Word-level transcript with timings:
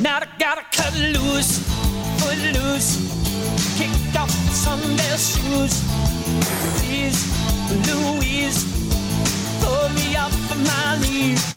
Now 0.00 0.18
I 0.18 0.28
gotta 0.38 0.62
cut 0.72 0.94
loose, 0.94 1.58
foot 2.20 2.38
loose, 2.54 3.78
kick 3.78 4.20
off 4.20 4.30
Sunday 4.30 5.16
shoes. 5.16 5.82
Please, 6.78 7.20
Louise, 7.86 8.64
pull 9.62 9.88
me 9.90 10.16
up 10.16 10.32
from 10.32 10.64
my 10.64 10.98
knees. 11.00 11.56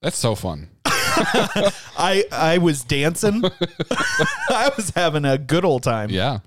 That's 0.00 0.16
so 0.18 0.34
fun. 0.34 0.68
I 0.86 2.24
I 2.32 2.58
was 2.58 2.82
dancing. 2.84 3.42
I 4.50 4.70
was 4.76 4.90
having 4.90 5.24
a 5.24 5.38
good 5.38 5.64
old 5.64 5.82
time. 5.82 6.10
Yeah. 6.10 6.40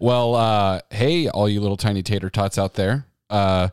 Well, 0.00 0.34
uh, 0.34 0.80
hey, 0.90 1.28
all 1.28 1.48
you 1.48 1.60
little 1.60 1.76
tiny 1.76 2.02
tater 2.02 2.30
tots 2.30 2.58
out 2.58 2.74
there. 2.74 3.06
Uh, 3.30 3.68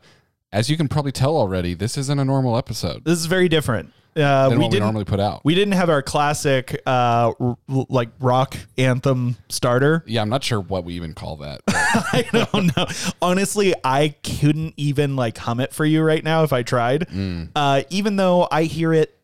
as 0.51 0.69
you 0.69 0.77
can 0.77 0.87
probably 0.87 1.11
tell 1.11 1.35
already, 1.35 1.73
this 1.73 1.97
isn't 1.97 2.19
a 2.19 2.23
normal 2.25 2.57
episode 2.57 3.03
This 3.05 3.19
is 3.19 3.25
very 3.25 3.49
different. 3.49 3.91
Uh, 4.15 4.47
we 4.51 4.57
what 4.57 4.63
we 4.65 4.69
didn't 4.69 4.83
normally 4.83 5.05
put 5.05 5.19
out. 5.19 5.41
we 5.43 5.55
didn't 5.55 5.73
have 5.73 5.89
our 5.89 6.01
classic 6.01 6.81
uh, 6.85 7.33
r- 7.39 7.57
like 7.67 8.09
rock 8.19 8.55
anthem 8.77 9.35
starter. 9.49 10.03
yeah, 10.05 10.21
I'm 10.21 10.29
not 10.29 10.43
sure 10.43 10.59
what 10.61 10.83
we 10.83 10.93
even 10.95 11.13
call 11.13 11.37
that. 11.37 11.61
I 11.67 12.25
don't 12.31 12.75
know. 12.77 12.85
Honestly, 13.21 13.73
I 13.83 14.09
couldn't 14.23 14.73
even 14.77 15.15
like 15.15 15.37
hum 15.37 15.59
it 15.59 15.73
for 15.73 15.85
you 15.85 16.01
right 16.03 16.23
now 16.23 16.43
if 16.43 16.53
I 16.53 16.63
tried. 16.63 17.07
Uh, 17.55 17.81
even 17.89 18.15
though 18.15 18.47
I 18.51 18.63
hear 18.63 18.93
it 18.93 19.17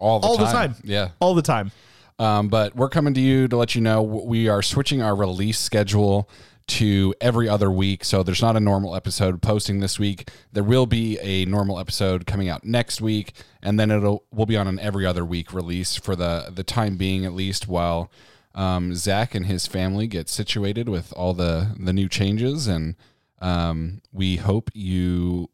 all 0.00 0.20
the 0.20 0.26
All 0.26 0.36
the 0.36 0.44
time. 0.46 0.74
time. 0.74 0.82
Yeah. 0.84 1.08
all 1.20 1.34
the 1.34 1.42
time. 1.42 1.70
Um, 2.18 2.48
but 2.48 2.74
we're 2.74 2.88
coming 2.88 3.12
to 3.14 3.20
you 3.20 3.46
to 3.48 3.56
let 3.56 3.74
you 3.74 3.80
know 3.82 4.02
we 4.02 4.48
are 4.48 4.62
switching 4.62 5.02
our 5.02 5.14
release 5.14 5.58
schedule 5.58 6.28
to 6.66 7.14
every 7.20 7.48
other 7.48 7.70
week. 7.70 8.04
So 8.04 8.22
there's 8.22 8.42
not 8.42 8.56
a 8.56 8.60
normal 8.60 8.96
episode 8.96 9.40
posting 9.40 9.80
this 9.80 9.98
week. 9.98 10.30
There 10.52 10.64
will 10.64 10.86
be 10.86 11.18
a 11.20 11.44
normal 11.44 11.78
episode 11.78 12.26
coming 12.26 12.48
out 12.48 12.64
next 12.64 13.00
week, 13.00 13.32
and 13.62 13.78
then 13.78 13.90
it'll 13.90 14.24
we'll 14.32 14.46
be 14.46 14.56
on 14.56 14.66
an 14.66 14.78
every 14.78 15.06
other 15.06 15.24
week 15.24 15.52
release 15.52 15.96
for 15.96 16.16
the 16.16 16.50
the 16.52 16.64
time 16.64 16.96
being 16.96 17.24
at 17.24 17.32
least 17.34 17.68
while 17.68 18.10
um, 18.54 18.94
Zach 18.94 19.34
and 19.34 19.46
his 19.46 19.66
family 19.66 20.06
get 20.06 20.28
situated 20.28 20.88
with 20.88 21.12
all 21.12 21.34
the 21.34 21.74
the 21.78 21.92
new 21.92 22.08
changes, 22.08 22.66
and 22.66 22.96
um, 23.40 24.00
we 24.12 24.36
hope 24.36 24.70
you 24.74 25.50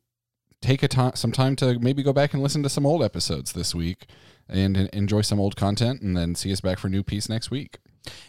take 0.60 0.82
a 0.82 0.88
time 0.88 1.12
some 1.14 1.32
time 1.32 1.56
to 1.56 1.78
maybe 1.80 2.02
go 2.02 2.12
back 2.12 2.32
and 2.32 2.42
listen 2.42 2.62
to 2.62 2.69
some 2.69 2.86
old 2.86 3.02
episodes 3.02 3.52
this 3.52 3.74
week 3.74 4.06
and 4.48 4.76
enjoy 4.76 5.20
some 5.20 5.41
old 5.41 5.56
content 5.56 6.00
and 6.00 6.16
then 6.16 6.34
see 6.34 6.52
us 6.52 6.60
back 6.60 6.78
for 6.78 6.88
new 6.88 7.02
piece 7.02 7.28
next 7.28 7.50
week. 7.50 7.78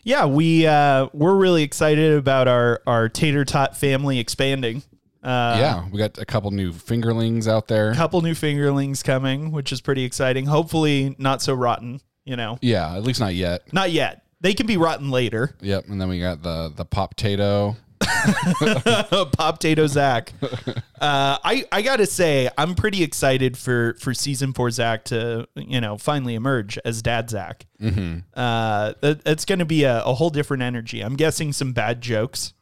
Yeah, 0.03 0.25
we 0.25 0.67
uh, 0.67 1.07
we're 1.13 1.35
really 1.35 1.63
excited 1.63 2.13
about 2.13 2.47
our 2.47 2.81
our 2.85 3.09
tater 3.09 3.45
tot 3.45 3.75
family 3.77 4.19
expanding. 4.19 4.83
Uh, 5.23 5.55
yeah, 5.57 5.87
we 5.89 5.97
got 5.97 6.17
a 6.17 6.25
couple 6.25 6.51
new 6.51 6.71
fingerlings 6.73 7.47
out 7.47 7.67
there. 7.67 7.91
A 7.91 7.95
couple 7.95 8.21
new 8.21 8.33
fingerlings 8.33 9.03
coming, 9.03 9.51
which 9.51 9.71
is 9.71 9.79
pretty 9.79 10.03
exciting. 10.03 10.45
Hopefully, 10.45 11.15
not 11.17 11.41
so 11.41 11.53
rotten. 11.53 12.01
You 12.25 12.35
know, 12.37 12.57
Yeah, 12.61 12.95
at 12.95 13.03
least 13.03 13.19
not 13.19 13.33
yet. 13.35 13.73
not 13.73 13.91
yet. 13.91 14.23
They 14.41 14.53
can 14.53 14.65
be 14.67 14.75
rotten 14.77 15.09
later. 15.11 15.55
Yep, 15.61 15.85
and 15.87 15.99
then 16.01 16.09
we 16.09 16.19
got 16.19 16.41
the 16.43 16.71
the 16.75 16.85
pop 16.85 17.15
tato. 17.15 17.75
Pop 19.33 19.59
Tato 19.59 19.87
Zach. 19.87 20.33
Uh, 20.43 21.37
I 21.43 21.65
I 21.71 21.81
gotta 21.81 22.05
say, 22.05 22.49
I'm 22.57 22.75
pretty 22.75 23.03
excited 23.03 23.57
for 23.57 23.95
for 23.99 24.13
season 24.13 24.53
four 24.53 24.69
Zach 24.71 25.05
to 25.05 25.47
you 25.55 25.81
know 25.81 25.97
finally 25.97 26.35
emerge 26.35 26.77
as 26.85 27.01
Dad 27.01 27.29
Zach. 27.29 27.65
Mm-hmm. 27.81 28.19
Uh, 28.33 28.93
it's 29.01 29.45
gonna 29.45 29.65
be 29.65 29.83
a, 29.83 30.03
a 30.03 30.13
whole 30.13 30.29
different 30.29 30.63
energy. 30.63 31.01
I'm 31.01 31.15
guessing 31.15 31.53
some 31.53 31.73
bad 31.73 32.01
jokes. 32.01 32.53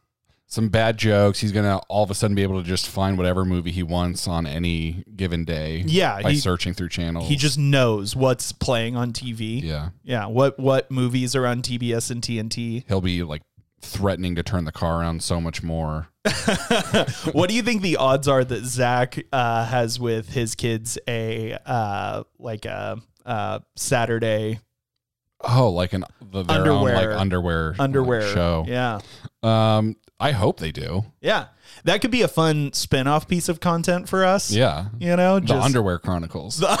Some 0.46 0.68
bad 0.68 0.98
jokes. 0.98 1.40
He's 1.40 1.50
gonna 1.52 1.78
all 1.88 2.04
of 2.04 2.10
a 2.10 2.14
sudden 2.14 2.34
be 2.34 2.42
able 2.42 2.60
to 2.60 2.68
just 2.68 2.86
find 2.88 3.16
whatever 3.16 3.42
movie 3.44 3.70
he 3.70 3.82
wants 3.82 4.28
on 4.28 4.46
any 4.46 5.02
given 5.16 5.46
day. 5.46 5.82
Yeah, 5.86 6.20
by 6.20 6.32
he- 6.32 6.36
searching 6.38 6.74
through 6.74 6.90
channels. 6.90 7.26
He 7.28 7.36
just 7.36 7.58
knows 7.58 8.14
what's 8.14 8.52
playing 8.52 8.94
on 8.94 9.12
TV. 9.14 9.62
yeah. 9.62 9.90
Yeah, 10.04 10.26
what 10.26 10.58
what 10.58 10.90
movies 10.90 11.34
are 11.34 11.46
on 11.46 11.62
TBS 11.62 12.10
and 12.10 12.20
TNT? 12.20 12.84
He'll 12.86 13.00
be 13.00 13.22
like 13.22 13.40
threatening 13.82 14.34
to 14.36 14.42
turn 14.42 14.64
the 14.64 14.72
car 14.72 15.00
around 15.00 15.22
so 15.22 15.40
much 15.40 15.62
more. 15.62 16.08
what 17.32 17.48
do 17.48 17.54
you 17.54 17.62
think 17.62 17.82
the 17.82 17.96
odds 17.96 18.28
are 18.28 18.44
that 18.44 18.64
Zach 18.64 19.18
uh, 19.32 19.66
has 19.66 19.98
with 20.00 20.28
his 20.30 20.54
kids 20.54 20.96
a 21.08 21.58
uh, 21.66 22.22
like 22.38 22.64
a 22.64 22.98
uh, 23.26 23.58
Saturday 23.76 24.60
Oh, 25.44 25.70
like 25.70 25.92
an 25.92 26.04
the, 26.20 26.44
their 26.44 26.56
own 26.58 26.68
Underwear. 26.68 26.94
like 26.94 27.18
underwear 27.20 27.70
like, 27.70 27.80
underwear 27.80 28.22
show. 28.32 28.64
Yeah, 28.68 29.00
Um, 29.42 29.96
I 30.20 30.30
hope 30.30 30.60
they 30.60 30.70
do. 30.70 31.04
yeah, 31.20 31.46
that 31.82 32.00
could 32.00 32.12
be 32.12 32.22
a 32.22 32.28
fun 32.28 32.72
spin-off 32.72 33.26
piece 33.26 33.48
of 33.48 33.58
content 33.58 34.08
for 34.08 34.24
us. 34.24 34.52
Yeah. 34.52 34.86
you 35.00 35.16
know, 35.16 35.40
The 35.40 35.46
just 35.46 35.64
Underwear 35.64 35.98
Chronicles. 35.98 36.62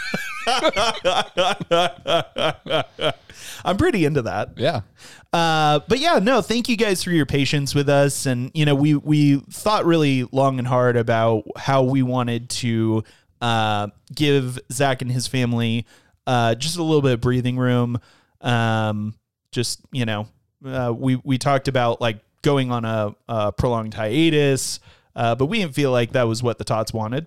I'm 3.64 3.76
pretty 3.76 4.04
into 4.04 4.22
that. 4.22 4.50
yeah. 4.56 4.80
Uh, 5.32 5.80
but 5.88 5.98
yeah, 5.98 6.18
no, 6.18 6.42
thank 6.42 6.68
you 6.68 6.76
guys 6.76 7.02
for 7.02 7.10
your 7.10 7.26
patience 7.26 7.74
with 7.74 7.88
us. 7.88 8.26
And 8.26 8.50
you 8.54 8.66
know, 8.66 8.74
we 8.74 8.94
we 8.94 9.36
thought 9.50 9.86
really 9.86 10.28
long 10.32 10.58
and 10.58 10.68
hard 10.68 10.96
about 10.96 11.44
how 11.56 11.82
we 11.82 12.02
wanted 12.02 12.50
to 12.50 13.02
uh, 13.40 13.88
give 14.14 14.58
Zach 14.70 15.00
and 15.00 15.10
his 15.10 15.26
family 15.26 15.86
uh, 16.26 16.54
just 16.54 16.76
a 16.76 16.82
little 16.82 17.02
bit 17.02 17.12
of 17.12 17.20
breathing 17.20 17.56
room. 17.56 17.98
Um, 18.40 19.14
just 19.52 19.80
you 19.90 20.04
know, 20.04 20.28
uh, 20.66 20.92
we 20.96 21.16
we 21.16 21.38
talked 21.38 21.68
about 21.68 22.00
like 22.00 22.20
going 22.42 22.70
on 22.70 22.84
a, 22.84 23.14
a 23.28 23.52
prolonged 23.52 23.94
hiatus, 23.94 24.80
uh, 25.16 25.34
but 25.34 25.46
we 25.46 25.60
didn't 25.60 25.74
feel 25.74 25.92
like 25.92 26.12
that 26.12 26.24
was 26.24 26.42
what 26.42 26.58
the 26.58 26.64
tots 26.64 26.92
wanted. 26.92 27.26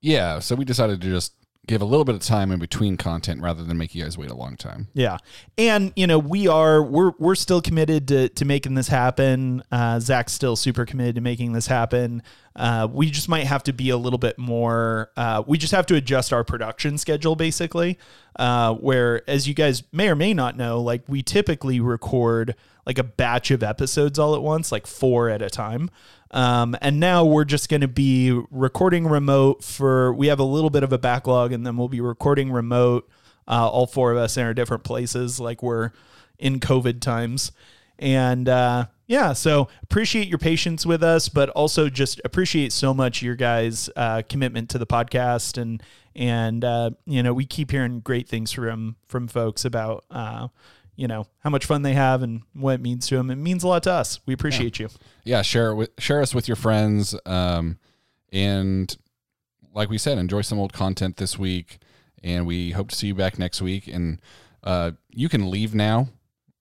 Yeah. 0.00 0.38
So 0.38 0.54
we 0.54 0.64
decided 0.64 1.00
to 1.02 1.08
just 1.08 1.34
give 1.66 1.80
a 1.80 1.84
little 1.84 2.04
bit 2.04 2.14
of 2.14 2.20
time 2.20 2.50
in 2.50 2.58
between 2.58 2.96
content 2.96 3.40
rather 3.40 3.62
than 3.62 3.78
make 3.78 3.94
you 3.94 4.02
guys 4.02 4.18
wait 4.18 4.30
a 4.30 4.34
long 4.34 4.56
time. 4.56 4.88
Yeah, 4.94 5.18
and 5.56 5.92
you 5.94 6.06
know 6.06 6.18
we 6.18 6.48
are 6.48 6.82
we're 6.82 7.12
we're 7.18 7.34
still 7.34 7.62
committed 7.62 8.08
to 8.08 8.28
to 8.30 8.44
making 8.44 8.74
this 8.74 8.88
happen. 8.88 9.62
Uh, 9.70 10.00
Zach's 10.00 10.32
still 10.32 10.56
super 10.56 10.84
committed 10.84 11.14
to 11.16 11.20
making 11.20 11.52
this 11.52 11.66
happen. 11.66 12.22
Uh, 12.54 12.88
we 12.90 13.10
just 13.10 13.28
might 13.28 13.46
have 13.46 13.62
to 13.64 13.72
be 13.72 13.90
a 13.90 13.96
little 13.96 14.18
bit 14.18 14.38
more. 14.38 15.10
Uh, 15.16 15.42
we 15.46 15.56
just 15.56 15.72
have 15.72 15.86
to 15.86 15.94
adjust 15.94 16.32
our 16.32 16.44
production 16.44 16.98
schedule, 16.98 17.36
basically. 17.36 17.98
Uh, 18.36 18.74
where, 18.74 19.28
as 19.28 19.46
you 19.46 19.54
guys 19.54 19.82
may 19.92 20.08
or 20.08 20.16
may 20.16 20.34
not 20.34 20.56
know, 20.56 20.80
like 20.80 21.02
we 21.06 21.22
typically 21.22 21.80
record 21.80 22.54
like 22.86 22.98
a 22.98 23.04
batch 23.04 23.50
of 23.50 23.62
episodes 23.62 24.18
all 24.18 24.34
at 24.34 24.42
once, 24.42 24.72
like 24.72 24.86
four 24.86 25.28
at 25.28 25.40
a 25.40 25.48
time. 25.48 25.90
Um, 26.32 26.76
and 26.80 26.98
now 26.98 27.24
we're 27.24 27.44
just 27.44 27.68
going 27.68 27.82
to 27.82 27.88
be 27.88 28.32
recording 28.50 29.06
remote 29.06 29.62
for. 29.62 30.12
We 30.14 30.28
have 30.28 30.38
a 30.38 30.44
little 30.44 30.70
bit 30.70 30.82
of 30.82 30.92
a 30.92 30.98
backlog, 30.98 31.52
and 31.52 31.66
then 31.66 31.76
we'll 31.76 31.88
be 31.88 32.00
recording 32.00 32.50
remote 32.50 33.08
uh, 33.46 33.68
all 33.68 33.86
four 33.86 34.12
of 34.12 34.18
us 34.18 34.36
in 34.36 34.44
our 34.44 34.54
different 34.54 34.84
places, 34.84 35.40
like 35.40 35.62
we're 35.62 35.90
in 36.38 36.60
COVID 36.60 37.00
times. 37.00 37.52
And 37.98 38.48
uh, 38.48 38.86
yeah, 39.06 39.32
so 39.32 39.68
appreciate 39.82 40.28
your 40.28 40.38
patience 40.38 40.86
with 40.86 41.02
us, 41.02 41.28
but 41.28 41.48
also 41.50 41.88
just 41.88 42.20
appreciate 42.24 42.72
so 42.72 42.94
much 42.94 43.22
your 43.22 43.36
guys' 43.36 43.90
uh, 43.94 44.22
commitment 44.28 44.70
to 44.70 44.78
the 44.78 44.86
podcast. 44.86 45.60
And 45.60 45.82
and 46.14 46.64
uh, 46.64 46.90
you 47.06 47.22
know, 47.22 47.32
we 47.32 47.46
keep 47.46 47.70
hearing 47.70 48.00
great 48.00 48.28
things 48.28 48.52
from 48.52 48.96
from 49.06 49.28
folks 49.28 49.64
about 49.64 50.04
uh, 50.10 50.48
you 51.02 51.08
know 51.08 51.26
how 51.40 51.50
much 51.50 51.66
fun 51.66 51.82
they 51.82 51.94
have 51.94 52.22
and 52.22 52.42
what 52.52 52.74
it 52.74 52.80
means 52.80 53.08
to 53.08 53.16
them. 53.16 53.28
It 53.28 53.34
means 53.34 53.64
a 53.64 53.66
lot 53.66 53.82
to 53.82 53.92
us. 53.92 54.20
We 54.24 54.34
appreciate 54.34 54.78
you. 54.78 54.88
Yeah. 55.24 55.42
Share 55.42 55.70
it 55.72 55.74
with, 55.74 55.90
share 55.98 56.22
us 56.22 56.32
with 56.32 56.46
your 56.46 56.54
friends. 56.54 57.12
Um, 57.26 57.80
and 58.32 58.96
like 59.74 59.90
we 59.90 59.98
said, 59.98 60.16
enjoy 60.16 60.42
some 60.42 60.60
old 60.60 60.72
content 60.72 61.16
this 61.16 61.36
week. 61.36 61.78
And 62.22 62.46
we 62.46 62.70
hope 62.70 62.90
to 62.90 62.94
see 62.94 63.08
you 63.08 63.16
back 63.16 63.36
next 63.36 63.60
week. 63.60 63.88
And 63.88 64.22
uh, 64.62 64.92
you 65.10 65.28
can 65.28 65.50
leave 65.50 65.74
now. 65.74 66.06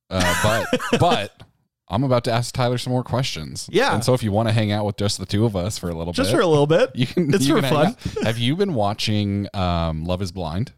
Uh, 0.10 0.34
but, 0.42 0.82
but 1.00 1.44
I'm 1.88 2.04
about 2.04 2.24
to 2.24 2.32
ask 2.32 2.52
Tyler 2.52 2.80
some 2.80 2.94
more 2.94 3.04
questions. 3.04 3.70
Yeah. 3.72 3.94
And 3.94 4.04
so 4.04 4.16
if 4.16 4.24
you 4.24 4.32
want 4.32 4.50
to 4.50 4.54
hang 4.54 4.72
out 4.72 4.88
with 4.88 4.98
just 4.98 5.20
the 5.20 5.28
two 5.28 5.46
of 5.46 5.56
us 5.56 5.78
for 5.78 5.90
a 5.90 5.94
little 5.94 6.14
Just 6.14 6.32
bit, 6.32 6.32
just 6.32 6.36
for 6.36 6.42
a 6.42 6.48
little 6.48 6.66
bit. 6.66 6.90
you 6.96 7.06
can, 7.06 7.32
It's 7.32 7.46
you 7.46 7.58
for 7.58 7.62
can 7.62 7.94
fun. 7.94 8.24
Have 8.24 8.40
you 8.40 8.56
been 8.56 8.74
watching 8.74 9.48
um, 9.54 10.04
Love 10.04 10.24
is 10.24 10.32
Blind? 10.32 10.74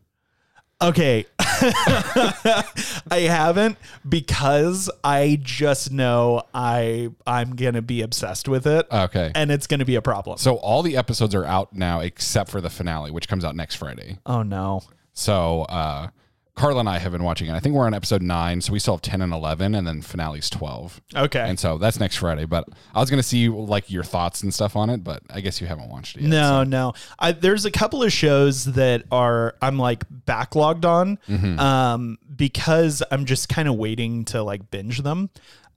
Okay. 0.83 1.25
I 1.39 3.25
haven't 3.27 3.77
because 4.07 4.89
I 5.03 5.39
just 5.41 5.91
know 5.91 6.43
I 6.53 7.09
I'm 7.25 7.55
going 7.55 7.75
to 7.75 7.81
be 7.81 8.01
obsessed 8.01 8.47
with 8.49 8.67
it 8.67 8.87
Okay. 8.91 9.31
and 9.35 9.51
it's 9.51 9.67
going 9.67 9.79
to 9.79 9.85
be 9.85 9.95
a 9.95 10.01
problem. 10.01 10.37
So 10.37 10.55
all 10.55 10.81
the 10.83 10.97
episodes 10.97 11.33
are 11.35 11.45
out 11.45 11.73
now 11.73 12.01
except 12.01 12.49
for 12.51 12.59
the 12.61 12.69
finale, 12.69 13.11
which 13.11 13.27
comes 13.27 13.45
out 13.45 13.55
next 13.55 13.75
Friday. 13.75 14.17
Oh 14.25 14.43
no. 14.43 14.81
So 15.13 15.61
uh, 15.63 16.09
Carla 16.55 16.81
and 16.81 16.89
I 16.89 16.99
have 16.99 17.11
been 17.11 17.23
watching 17.23 17.49
it. 17.49 17.53
I 17.53 17.59
think 17.59 17.73
we're 17.73 17.85
on 17.87 17.95
episode 17.95 18.21
nine, 18.21 18.61
so 18.61 18.71
we 18.73 18.77
still 18.79 18.93
have 18.93 19.01
ten 19.01 19.21
and 19.23 19.33
eleven, 19.33 19.73
and 19.73 19.87
then 19.87 20.01
finale's 20.01 20.49
twelve. 20.51 21.01
Okay. 21.15 21.39
And 21.39 21.59
so 21.59 21.79
that's 21.79 21.99
next 21.99 22.17
Friday. 22.17 22.45
But 22.45 22.67
I 22.93 22.99
was 22.99 23.09
gonna 23.09 23.23
see 23.23 23.49
like 23.49 23.89
your 23.89 24.03
thoughts 24.03 24.43
and 24.43 24.53
stuff 24.53 24.75
on 24.75 24.89
it, 24.91 25.03
but 25.03 25.23
I 25.31 25.41
guess 25.41 25.59
you 25.59 25.65
haven't 25.67 25.89
watched 25.89 26.15
it 26.15 26.21
yet. 26.21 26.29
No, 26.29 26.63
no. 26.63 26.93
I, 27.17 27.31
there's 27.31 27.65
a 27.65 27.71
couple 27.71 28.03
of 28.03 28.13
shows 28.13 28.65
that 28.65 29.03
are 29.11 29.55
I'm 29.63 29.79
like 29.79 30.03
backlogged 30.25 30.85
on 30.85 31.17
Mm-hmm. 31.27 31.59
um, 31.59 32.17
because 32.35 33.01
I'm 33.11 33.25
just 33.25 33.49
kind 33.49 33.67
of 33.67 33.75
waiting 33.75 34.25
to 34.25 34.43
like 34.43 34.69
binge 34.69 34.99
them. 34.99 35.31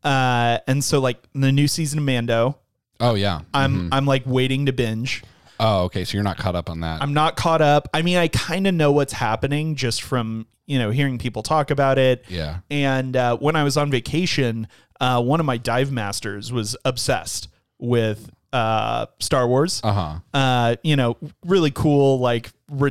Uh, 0.05 0.59
and 0.69 0.85
so 0.85 1.01
like 1.01 1.19
the 1.35 1.53
new 1.53 1.69
season 1.69 1.99
of 2.01 2.05
Mando, 2.05 2.59
Oh 3.01 3.15
yeah. 3.15 3.41
I'm 3.55 3.93
I'm 3.93 4.05
like 4.07 4.23
waiting 4.27 4.67
to 4.67 4.73
binge. 4.73 5.23
Oh, 5.61 5.85
okay. 5.85 6.05
So 6.05 6.15
you're 6.15 6.25
not 6.25 6.37
caught 6.39 6.55
up 6.57 6.69
on 6.71 6.81
that. 6.81 7.03
I'm 7.03 7.15
not 7.15 7.37
caught 7.37 7.63
up. 7.63 7.89
I 7.95 8.03
mean, 8.03 8.17
I 8.17 8.29
kind 8.29 8.67
of 8.67 8.75
know 8.75 8.93
what's 8.93 9.13
happening 9.13 9.75
just 9.77 10.03
from 10.03 10.47
you 10.67 10.79
know 10.79 10.91
hearing 10.91 11.19
people 11.19 11.43
talk 11.43 11.71
about 11.71 11.99
it. 11.99 12.25
Yeah. 12.29 12.59
And 12.71 13.17
uh, 13.17 13.37
when 13.39 13.57
I 13.57 13.65
was 13.65 13.77
on 13.77 13.91
vacation, 13.91 14.69
uh, 15.01 15.23
one 15.23 15.41
of 15.41 15.47
my 15.47 15.57
dive 15.59 15.93
masters 15.93 16.53
was 16.53 16.77
obsessed 16.85 17.49
with 17.79 18.31
uh, 18.53 19.07
Star 19.19 19.47
Wars. 19.47 19.81
uh 19.85 19.93
huh. 19.93 20.19
Uh, 20.39 20.77
you 20.83 20.97
know, 20.97 21.17
really 21.45 21.71
cool, 21.71 22.19
like 22.19 22.51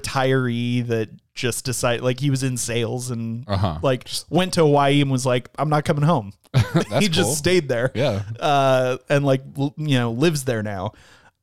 retiree 0.10 0.86
that 0.88 1.10
just 1.34 1.66
decided, 1.66 2.02
like 2.04 2.20
he 2.20 2.30
was 2.30 2.44
in 2.44 2.56
sales 2.58 3.12
and 3.12 3.44
Uh-huh. 3.48 3.80
like 3.82 4.08
went 4.30 4.54
to 4.54 4.62
Hawaii 4.62 5.02
and 5.02 5.12
was 5.12 5.26
like, 5.26 5.50
I'm 5.58 5.70
not 5.70 5.84
coming 5.86 6.04
home. 6.04 6.32
He 7.00 7.10
just 7.10 7.28
cool. 7.28 7.36
stayed 7.36 7.68
there 7.68 7.92
Yeah. 7.96 8.22
uh, 8.40 8.98
and 9.10 9.26
like 9.26 9.42
l- 9.58 9.74
you 9.78 9.98
know 9.98 10.12
lives 10.12 10.46
there 10.46 10.64
now. 10.64 10.94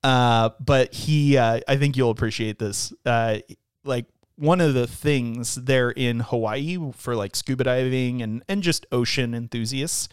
Uh, 0.03 0.51
but 0.61 0.93
he, 0.95 1.37
uh, 1.37 1.61
I 1.69 1.77
think 1.77 1.97
you'll 1.97 2.11
appreciate 2.11 2.59
this. 2.59 2.93
Uh, 3.07 3.39
like 3.85 4.07
one 4.37 4.61
of 4.61 4.75
the 4.75 4.87
things 4.87 5.55
there 5.57 5.91
in 5.91 6.21
Hawaii 6.21 6.79
for 6.97 7.15
like 7.15 7.37
scuba 7.37 7.65
diving 7.65 8.23
and 8.23 8.43
and 8.49 8.63
just 8.63 8.87
ocean 8.91 9.35
enthusiasts 9.35 10.09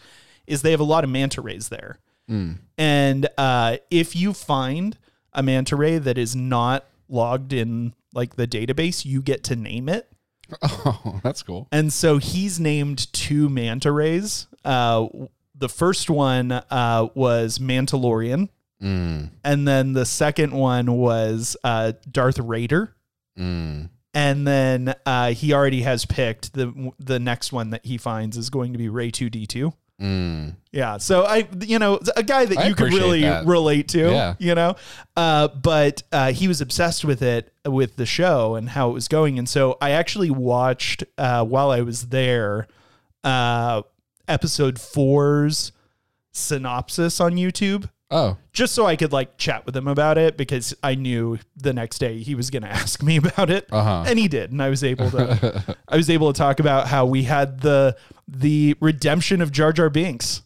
is 0.46 0.62
they 0.62 0.70
have 0.72 0.80
a 0.80 0.84
lot 0.84 1.04
of 1.04 1.10
manta 1.10 1.40
rays 1.40 1.68
there. 1.68 1.98
And 2.78 3.28
uh, 3.36 3.78
if 3.90 4.14
you 4.14 4.32
find 4.32 4.96
a 5.32 5.42
manta 5.42 5.74
ray 5.74 5.98
that 5.98 6.16
is 6.16 6.36
not 6.36 6.84
logged 7.08 7.52
in 7.52 7.94
like 8.14 8.36
the 8.36 8.46
database, 8.46 9.04
you 9.04 9.20
get 9.22 9.42
to 9.44 9.56
name 9.56 9.88
it. 9.88 10.06
Oh, 10.62 11.20
that's 11.22 11.42
cool. 11.44 11.68
And 11.70 11.92
so 11.92 12.18
he's 12.18 12.58
named 12.58 13.12
two 13.12 13.48
manta 13.48 13.90
rays. 13.92 14.48
Uh, 14.64 15.06
the 15.54 15.68
first 15.68 16.10
one 16.10 16.50
uh, 16.50 17.08
was 17.14 17.58
Mandalorian, 17.60 18.48
Mm, 18.82 19.30
and 19.44 19.68
then 19.68 19.92
the 19.92 20.06
second 20.06 20.52
one 20.52 20.92
was 20.96 21.56
uh, 21.64 21.92
Darth 22.10 22.38
Raider. 22.38 22.94
mm. 23.38 23.88
And 24.12 24.44
then 24.44 24.92
uh, 25.06 25.30
he 25.34 25.52
already 25.52 25.82
has 25.82 26.04
picked 26.04 26.52
the 26.54 26.92
the 26.98 27.20
next 27.20 27.52
one 27.52 27.70
that 27.70 27.86
he 27.86 27.96
finds 27.96 28.36
is 28.36 28.50
going 28.50 28.72
to 28.72 28.78
be 28.78 28.88
Ray 28.88 29.10
two 29.12 29.30
D 29.30 29.46
two. 29.46 29.72
Mm. 30.02 30.56
Yeah, 30.72 30.96
so 30.96 31.24
I, 31.26 31.46
you 31.60 31.78
know, 31.78 32.00
a 32.16 32.22
guy 32.22 32.46
that 32.46 32.56
I 32.58 32.68
you 32.68 32.74
could 32.74 32.92
really 32.92 33.20
that. 33.20 33.44
relate 33.44 33.86
to, 33.88 34.10
Yeah. 34.10 34.34
you 34.38 34.54
know, 34.54 34.74
uh, 35.14 35.48
but 35.48 36.02
uh, 36.10 36.32
he 36.32 36.48
was 36.48 36.62
obsessed 36.62 37.04
with 37.04 37.20
it, 37.22 37.52
with 37.66 37.96
the 37.96 38.06
show 38.06 38.54
and 38.54 38.70
how 38.70 38.88
it 38.90 38.94
was 38.94 39.08
going, 39.08 39.38
and 39.38 39.46
so 39.46 39.76
I 39.80 39.90
actually 39.90 40.30
watched 40.30 41.04
uh, 41.18 41.44
while 41.44 41.70
I 41.70 41.82
was 41.82 42.06
there, 42.08 42.66
uh, 43.24 43.82
episode 44.26 44.80
four's 44.80 45.70
synopsis 46.32 47.20
on 47.20 47.32
YouTube. 47.32 47.90
Oh, 48.10 48.36
Just 48.52 48.74
so 48.74 48.86
I 48.86 48.96
could 48.96 49.12
like 49.12 49.36
chat 49.38 49.64
with 49.66 49.76
him 49.76 49.86
about 49.86 50.18
it 50.18 50.36
because 50.36 50.74
I 50.82 50.94
knew 50.96 51.38
the 51.56 51.72
next 51.72 51.98
day 51.98 52.18
he 52.18 52.34
was 52.34 52.50
going 52.50 52.62
to 52.68 52.68
ask 52.68 53.02
me 53.02 53.16
about 53.16 53.50
it, 53.50 53.68
Uh-huh. 53.70 54.04
and 54.06 54.18
he 54.18 54.26
did, 54.28 54.50
and 54.50 54.60
I 54.62 54.68
was 54.68 54.82
able 54.82 55.10
to, 55.12 55.76
I 55.88 55.96
was 55.96 56.10
able 56.10 56.32
to 56.32 56.36
talk 56.38 56.58
about 56.60 56.88
how 56.88 57.06
we 57.06 57.22
had 57.24 57.60
the 57.60 57.96
the 58.26 58.76
redemption 58.80 59.40
of 59.42 59.50
Jar 59.52 59.72
Jar 59.72 59.90
Binks. 59.90 60.42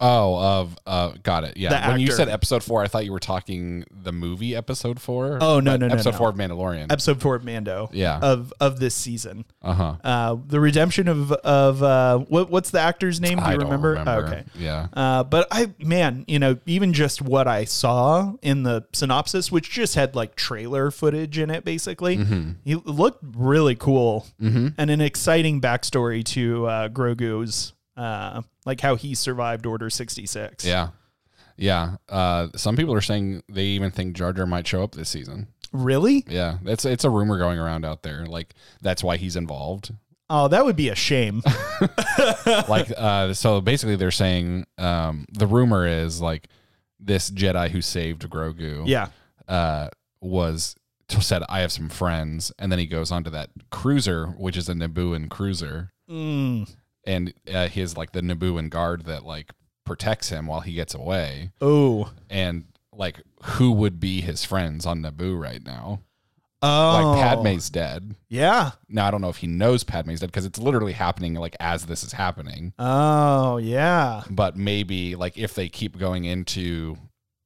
Oh, 0.00 0.38
of 0.60 0.78
uh, 0.86 1.12
got 1.22 1.44
it. 1.44 1.56
Yeah. 1.56 1.70
The 1.80 1.88
when 1.92 2.00
you 2.00 2.06
actor. 2.06 2.16
said 2.16 2.28
episode 2.28 2.62
four, 2.62 2.82
I 2.82 2.88
thought 2.88 3.04
you 3.04 3.12
were 3.12 3.18
talking 3.20 3.84
the 3.90 4.12
movie 4.12 4.54
episode 4.54 5.00
four. 5.00 5.38
Oh, 5.40 5.60
no, 5.60 5.72
but 5.72 5.80
no, 5.80 5.86
no, 5.88 5.94
Episode 5.94 6.12
no. 6.12 6.18
four 6.18 6.28
of 6.28 6.34
Mandalorian. 6.36 6.90
episode 6.92 7.20
four 7.20 7.34
of 7.36 7.44
Mando. 7.44 7.88
Yeah. 7.92 8.18
Of 8.20 8.52
of 8.60 8.78
this 8.80 8.94
season. 8.94 9.44
Uh 9.62 9.72
huh. 9.74 9.94
Uh, 10.04 10.36
the 10.46 10.60
redemption 10.60 11.08
of 11.08 11.32
of 11.32 11.82
uh, 11.82 12.18
what 12.18 12.50
what's 12.50 12.70
the 12.70 12.80
actor's 12.80 13.20
name? 13.20 13.38
Do 13.38 13.44
you 13.44 13.50
I 13.50 13.54
remember? 13.54 13.90
remember. 13.90 14.26
Okay. 14.26 14.44
Yeah. 14.58 14.88
Uh, 14.92 15.24
but 15.24 15.48
I 15.50 15.72
man, 15.78 16.24
you 16.28 16.38
know, 16.38 16.58
even 16.66 16.92
just 16.92 17.22
what 17.22 17.48
I 17.48 17.64
saw 17.64 18.34
in 18.42 18.62
the 18.62 18.84
synopsis, 18.92 19.50
which 19.50 19.70
just 19.70 19.94
had 19.94 20.14
like 20.14 20.36
trailer 20.36 20.90
footage 20.90 21.38
in 21.38 21.50
it, 21.50 21.64
basically, 21.64 22.16
Mm-hmm. 22.16 22.50
he 22.64 22.74
looked 22.74 23.22
really 23.36 23.74
cool 23.74 24.26
and 24.38 24.74
an 24.78 25.00
exciting 25.00 25.60
backstory 25.60 26.24
to 26.24 26.66
uh, 26.66 26.88
Grogu's, 26.88 27.72
uh, 27.96 28.42
like 28.64 28.80
how 28.80 28.96
he 28.96 29.14
survived 29.14 29.66
Order 29.66 29.90
sixty 29.90 30.26
six. 30.26 30.64
Yeah. 30.64 30.88
Yeah. 31.56 31.96
Uh, 32.08 32.48
some 32.54 32.76
people 32.76 32.94
are 32.94 33.00
saying 33.00 33.42
they 33.48 33.64
even 33.64 33.90
think 33.90 34.16
Jar 34.16 34.32
Jar 34.32 34.46
might 34.46 34.66
show 34.66 34.82
up 34.82 34.92
this 34.92 35.08
season. 35.08 35.48
Really? 35.72 36.24
Yeah. 36.28 36.58
It's 36.64 36.84
it's 36.84 37.04
a 37.04 37.10
rumor 37.10 37.38
going 37.38 37.58
around 37.58 37.84
out 37.84 38.02
there. 38.02 38.26
Like 38.26 38.54
that's 38.82 39.02
why 39.02 39.16
he's 39.16 39.36
involved. 39.36 39.92
Oh, 40.28 40.48
that 40.48 40.64
would 40.64 40.76
be 40.76 40.88
a 40.88 40.94
shame. 40.94 41.42
like 42.68 42.90
uh 42.96 43.32
so 43.32 43.60
basically 43.60 43.96
they're 43.96 44.10
saying 44.10 44.66
um 44.78 45.26
the 45.32 45.46
rumor 45.46 45.86
is 45.86 46.20
like 46.20 46.48
this 46.98 47.30
Jedi 47.30 47.70
who 47.70 47.80
saved 47.80 48.28
Grogu 48.28 48.84
yeah. 48.86 49.08
uh 49.48 49.88
was 50.20 50.74
said 51.08 51.42
I 51.48 51.60
have 51.60 51.70
some 51.70 51.88
friends 51.88 52.50
and 52.58 52.72
then 52.72 52.78
he 52.78 52.86
goes 52.86 53.12
onto 53.12 53.30
that 53.30 53.50
cruiser 53.70 54.26
which 54.38 54.56
is 54.56 54.68
a 54.68 54.74
Nabooan 54.74 55.28
cruiser 55.30 55.92
Mm. 56.10 56.72
And 57.06 57.32
uh, 57.52 57.68
he 57.68 57.80
has 57.80 57.96
like 57.96 58.12
the 58.12 58.20
Nabooan 58.20 58.68
guard 58.70 59.04
that 59.06 59.24
like 59.24 59.52
protects 59.84 60.28
him 60.30 60.46
while 60.46 60.60
he 60.60 60.72
gets 60.74 60.94
away 60.94 61.50
Oh. 61.60 62.10
and 62.28 62.64
like 62.92 63.20
who 63.42 63.72
would 63.72 64.00
be 64.00 64.20
his 64.20 64.44
friends 64.44 64.84
on 64.86 65.02
Naboo 65.02 65.40
right 65.40 65.64
now 65.64 66.00
Oh. 66.62 67.14
like 67.14 67.22
Padme's 67.22 67.68
dead 67.70 68.16
Yeah. 68.28 68.72
now 68.88 69.06
I 69.06 69.10
don't 69.10 69.20
know 69.20 69.28
if 69.28 69.36
he 69.36 69.46
knows 69.46 69.84
Padme's 69.84 70.20
dead 70.20 70.26
because 70.26 70.46
it's 70.46 70.58
literally 70.58 70.94
happening 70.94 71.34
like 71.34 71.54
as 71.60 71.86
this 71.86 72.02
is 72.02 72.12
happening 72.12 72.72
Oh, 72.78 73.58
yeah. 73.58 74.22
but 74.30 74.56
maybe 74.56 75.14
like 75.14 75.36
if 75.38 75.54
they 75.54 75.68
keep 75.68 75.98
going 75.98 76.24
into 76.24 76.96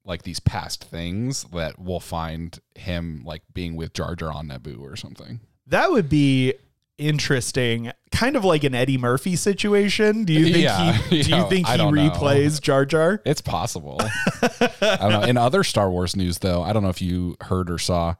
like 0.05 0.23
these 0.23 0.39
past 0.39 0.83
things 0.85 1.43
that 1.53 1.77
we'll 1.77 1.99
find 1.99 2.57
him 2.75 3.21
like 3.23 3.43
being 3.53 3.75
with 3.75 3.93
Jar 3.93 4.15
Jar 4.15 4.31
on 4.31 4.47
Naboo 4.47 4.79
or 4.81 4.95
something. 4.95 5.41
That 5.67 5.91
would 5.91 6.09
be 6.09 6.53
interesting. 7.01 7.91
Kind 8.11 8.35
of 8.35 8.45
like 8.45 8.63
an 8.63 8.75
Eddie 8.75 8.97
Murphy 8.97 9.35
situation. 9.35 10.23
Do 10.25 10.33
you 10.33 10.45
think 10.45 10.57
Yeah, 10.63 10.93
he 10.93 11.23
do 11.23 11.35
you 11.35 11.49
think 11.49 11.67
he 11.67 11.77
don't 11.77 11.93
know. 11.95 12.09
replays 12.09 12.61
Jar 12.61 12.85
Jar? 12.85 13.21
It's 13.25 13.41
possible. 13.41 13.99
I 14.01 14.97
don't 15.01 15.11
know. 15.11 15.21
In 15.23 15.37
other 15.37 15.63
Star 15.63 15.89
Wars 15.89 16.15
news 16.15 16.39
though, 16.39 16.61
I 16.63 16.73
don't 16.73 16.83
know 16.83 16.89
if 16.89 17.01
you 17.01 17.35
heard 17.41 17.69
or 17.71 17.77
saw, 17.77 18.15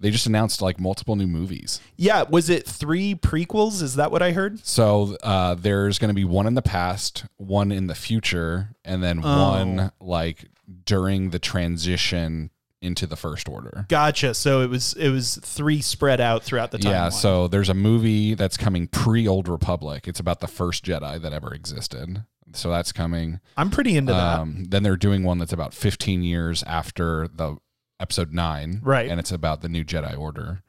they 0.00 0.10
just 0.10 0.26
announced 0.26 0.62
like 0.62 0.80
multiple 0.80 1.14
new 1.16 1.26
movies. 1.26 1.80
Yeah, 1.96 2.22
was 2.22 2.48
it 2.50 2.66
3 2.66 3.14
prequels? 3.16 3.82
Is 3.82 3.94
that 3.96 4.10
what 4.10 4.22
I 4.22 4.32
heard? 4.32 4.64
So 4.66 5.16
uh, 5.22 5.54
there's 5.54 5.98
going 5.98 6.08
to 6.08 6.14
be 6.14 6.24
one 6.24 6.46
in 6.46 6.54
the 6.54 6.62
past, 6.62 7.24
one 7.36 7.70
in 7.70 7.86
the 7.88 7.94
future, 7.94 8.70
and 8.84 9.02
then 9.02 9.20
Oh. 9.22 9.50
one 9.50 9.92
like 10.00 10.46
during 10.86 11.30
the 11.30 11.38
transition 11.38 12.50
into 12.82 13.06
the 13.06 13.16
First 13.16 13.48
Order. 13.48 13.86
Gotcha. 13.88 14.34
So 14.34 14.60
it 14.60 14.68
was 14.68 14.92
it 14.94 15.08
was 15.10 15.36
3 15.42 15.80
spread 15.80 16.20
out 16.20 16.42
throughout 16.42 16.70
the 16.72 16.78
timeline. 16.78 16.90
Yeah, 16.90 17.08
so 17.08 17.48
there's 17.48 17.68
a 17.68 17.74
movie 17.74 18.34
that's 18.34 18.56
coming 18.56 18.88
pre 18.88 19.26
Old 19.26 19.48
Republic. 19.48 20.06
It's 20.08 20.20
about 20.20 20.40
the 20.40 20.48
first 20.48 20.84
Jedi 20.84 21.20
that 21.22 21.32
ever 21.32 21.54
existed. 21.54 22.24
So 22.54 22.70
that's 22.70 22.92
coming. 22.92 23.40
I'm 23.56 23.70
pretty 23.70 23.96
into 23.96 24.12
that. 24.12 24.40
Um, 24.40 24.64
then 24.68 24.82
they're 24.82 24.96
doing 24.98 25.22
one 25.22 25.38
that's 25.38 25.54
about 25.54 25.72
15 25.72 26.22
years 26.22 26.62
after 26.64 27.26
the 27.28 27.56
episode 27.98 28.32
nine, 28.34 28.80
Right. 28.82 29.08
And 29.08 29.18
it's 29.18 29.32
about 29.32 29.62
the 29.62 29.68
new 29.70 29.84
Jedi 29.84 30.18
Order. 30.18 30.62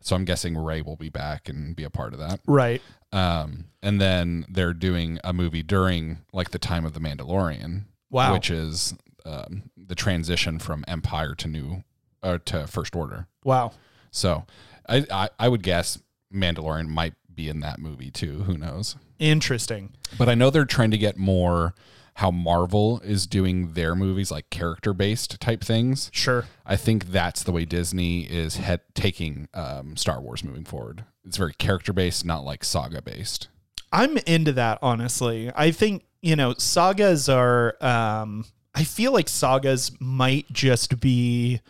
So 0.00 0.14
I'm 0.14 0.24
guessing 0.24 0.58
Rey 0.58 0.82
will 0.82 0.96
be 0.96 1.08
back 1.08 1.48
and 1.48 1.74
be 1.74 1.84
a 1.84 1.90
part 1.90 2.12
of 2.12 2.18
that. 2.18 2.40
Right. 2.46 2.82
Um, 3.12 3.66
and 3.82 4.00
then 4.00 4.44
they're 4.48 4.74
doing 4.74 5.18
a 5.24 5.32
movie 5.32 5.62
during 5.62 6.18
like 6.32 6.50
the 6.50 6.58
time 6.58 6.84
of 6.84 6.92
the 6.92 7.00
Mandalorian, 7.00 7.84
Wow. 8.10 8.34
which 8.34 8.50
is 8.50 8.94
um, 9.26 9.70
the 9.76 9.94
transition 9.94 10.58
from 10.58 10.84
Empire 10.88 11.34
to 11.34 11.48
New 11.48 11.84
uh, 12.22 12.38
to 12.46 12.66
First 12.66 12.94
Order. 12.94 13.26
Wow. 13.44 13.72
So 14.10 14.46
I, 14.88 15.04
I 15.10 15.28
I 15.38 15.48
would 15.48 15.62
guess 15.62 15.98
Mandalorian 16.32 16.88
might 16.88 17.14
be 17.32 17.48
in 17.48 17.60
that 17.60 17.78
movie 17.78 18.10
too. 18.10 18.44
Who 18.44 18.56
knows? 18.56 18.96
Interesting. 19.18 19.94
But 20.18 20.28
I 20.28 20.34
know 20.34 20.50
they're 20.50 20.64
trying 20.64 20.90
to 20.90 20.98
get 20.98 21.16
more 21.16 21.74
how 22.14 22.30
Marvel 22.30 22.98
is 23.00 23.26
doing 23.26 23.74
their 23.74 23.94
movies 23.94 24.30
like 24.30 24.48
character 24.48 24.94
based 24.94 25.38
type 25.38 25.62
things. 25.62 26.10
Sure. 26.14 26.46
I 26.64 26.76
think 26.76 27.06
that's 27.06 27.42
the 27.42 27.52
way 27.52 27.66
Disney 27.66 28.22
is 28.22 28.56
head, 28.56 28.80
taking 28.94 29.48
um, 29.52 29.96
Star 29.98 30.18
Wars 30.20 30.42
moving 30.42 30.64
forward. 30.64 31.04
It's 31.26 31.36
very 31.36 31.52
character 31.52 31.92
based, 31.92 32.24
not 32.24 32.42
like 32.42 32.64
saga 32.64 33.02
based. 33.02 33.48
I'm 33.92 34.16
into 34.18 34.52
that 34.52 34.78
honestly. 34.80 35.52
I 35.54 35.70
think, 35.72 36.04
you 36.22 36.36
know, 36.36 36.54
sagas 36.54 37.28
are 37.28 37.76
um 37.82 38.46
I 38.76 38.84
feel 38.84 39.12
like 39.12 39.28
sagas 39.28 39.90
might 39.98 40.52
just 40.52 41.00
be 41.00 41.60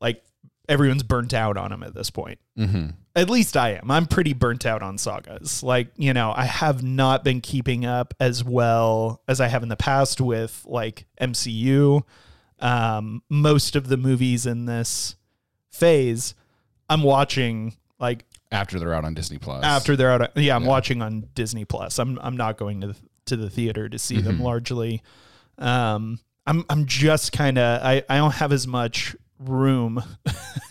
like 0.00 0.22
everyone's 0.68 1.02
burnt 1.02 1.34
out 1.34 1.56
on 1.56 1.70
them 1.70 1.82
at 1.82 1.92
this 1.92 2.08
point. 2.08 2.38
Mm-hmm. 2.56 2.90
At 3.16 3.28
least 3.28 3.56
I 3.56 3.70
am. 3.70 3.90
I'm 3.90 4.06
pretty 4.06 4.32
burnt 4.32 4.64
out 4.64 4.80
on 4.80 4.96
sagas. 4.96 5.60
Like, 5.64 5.88
you 5.96 6.14
know, 6.14 6.32
I 6.36 6.44
have 6.44 6.84
not 6.84 7.24
been 7.24 7.40
keeping 7.40 7.84
up 7.84 8.14
as 8.20 8.44
well 8.44 9.22
as 9.26 9.40
I 9.40 9.48
have 9.48 9.64
in 9.64 9.68
the 9.68 9.76
past 9.76 10.20
with 10.20 10.62
like 10.66 11.06
MCU. 11.20 12.02
Um, 12.60 13.22
most 13.28 13.74
of 13.74 13.88
the 13.88 13.96
movies 13.96 14.46
in 14.46 14.66
this 14.66 15.16
phase, 15.72 16.34
I'm 16.88 17.02
watching 17.02 17.76
like 17.98 18.24
After 18.52 18.78
they're 18.78 18.94
out 18.94 19.04
on 19.04 19.14
Disney 19.14 19.38
Plus. 19.38 19.64
after 19.64 19.96
they're 19.96 20.12
out. 20.12 20.36
Yeah, 20.36 20.54
I'm 20.54 20.64
watching 20.64 21.02
on 21.02 21.28
Disney 21.34 21.64
Plus. 21.64 21.98
I'm 21.98 22.20
I'm 22.22 22.36
not 22.36 22.56
going 22.56 22.80
to 22.82 22.86
the, 22.88 22.96
to 23.26 23.36
the 23.36 23.50
theater 23.50 23.88
to 23.88 23.98
see 23.98 24.20
them 24.20 24.40
largely. 24.40 25.02
Um, 25.58 26.20
I'm 26.46 26.64
I'm 26.70 26.86
just 26.86 27.32
kind 27.32 27.58
of 27.58 27.82
I 27.82 28.02
I 28.08 28.16
don't 28.16 28.34
have 28.34 28.52
as 28.52 28.66
much 28.66 29.14
room 29.38 30.02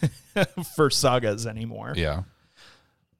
for 0.75 0.89
sagas 0.89 1.45
anymore. 1.45 1.93
Yeah. 1.95 2.23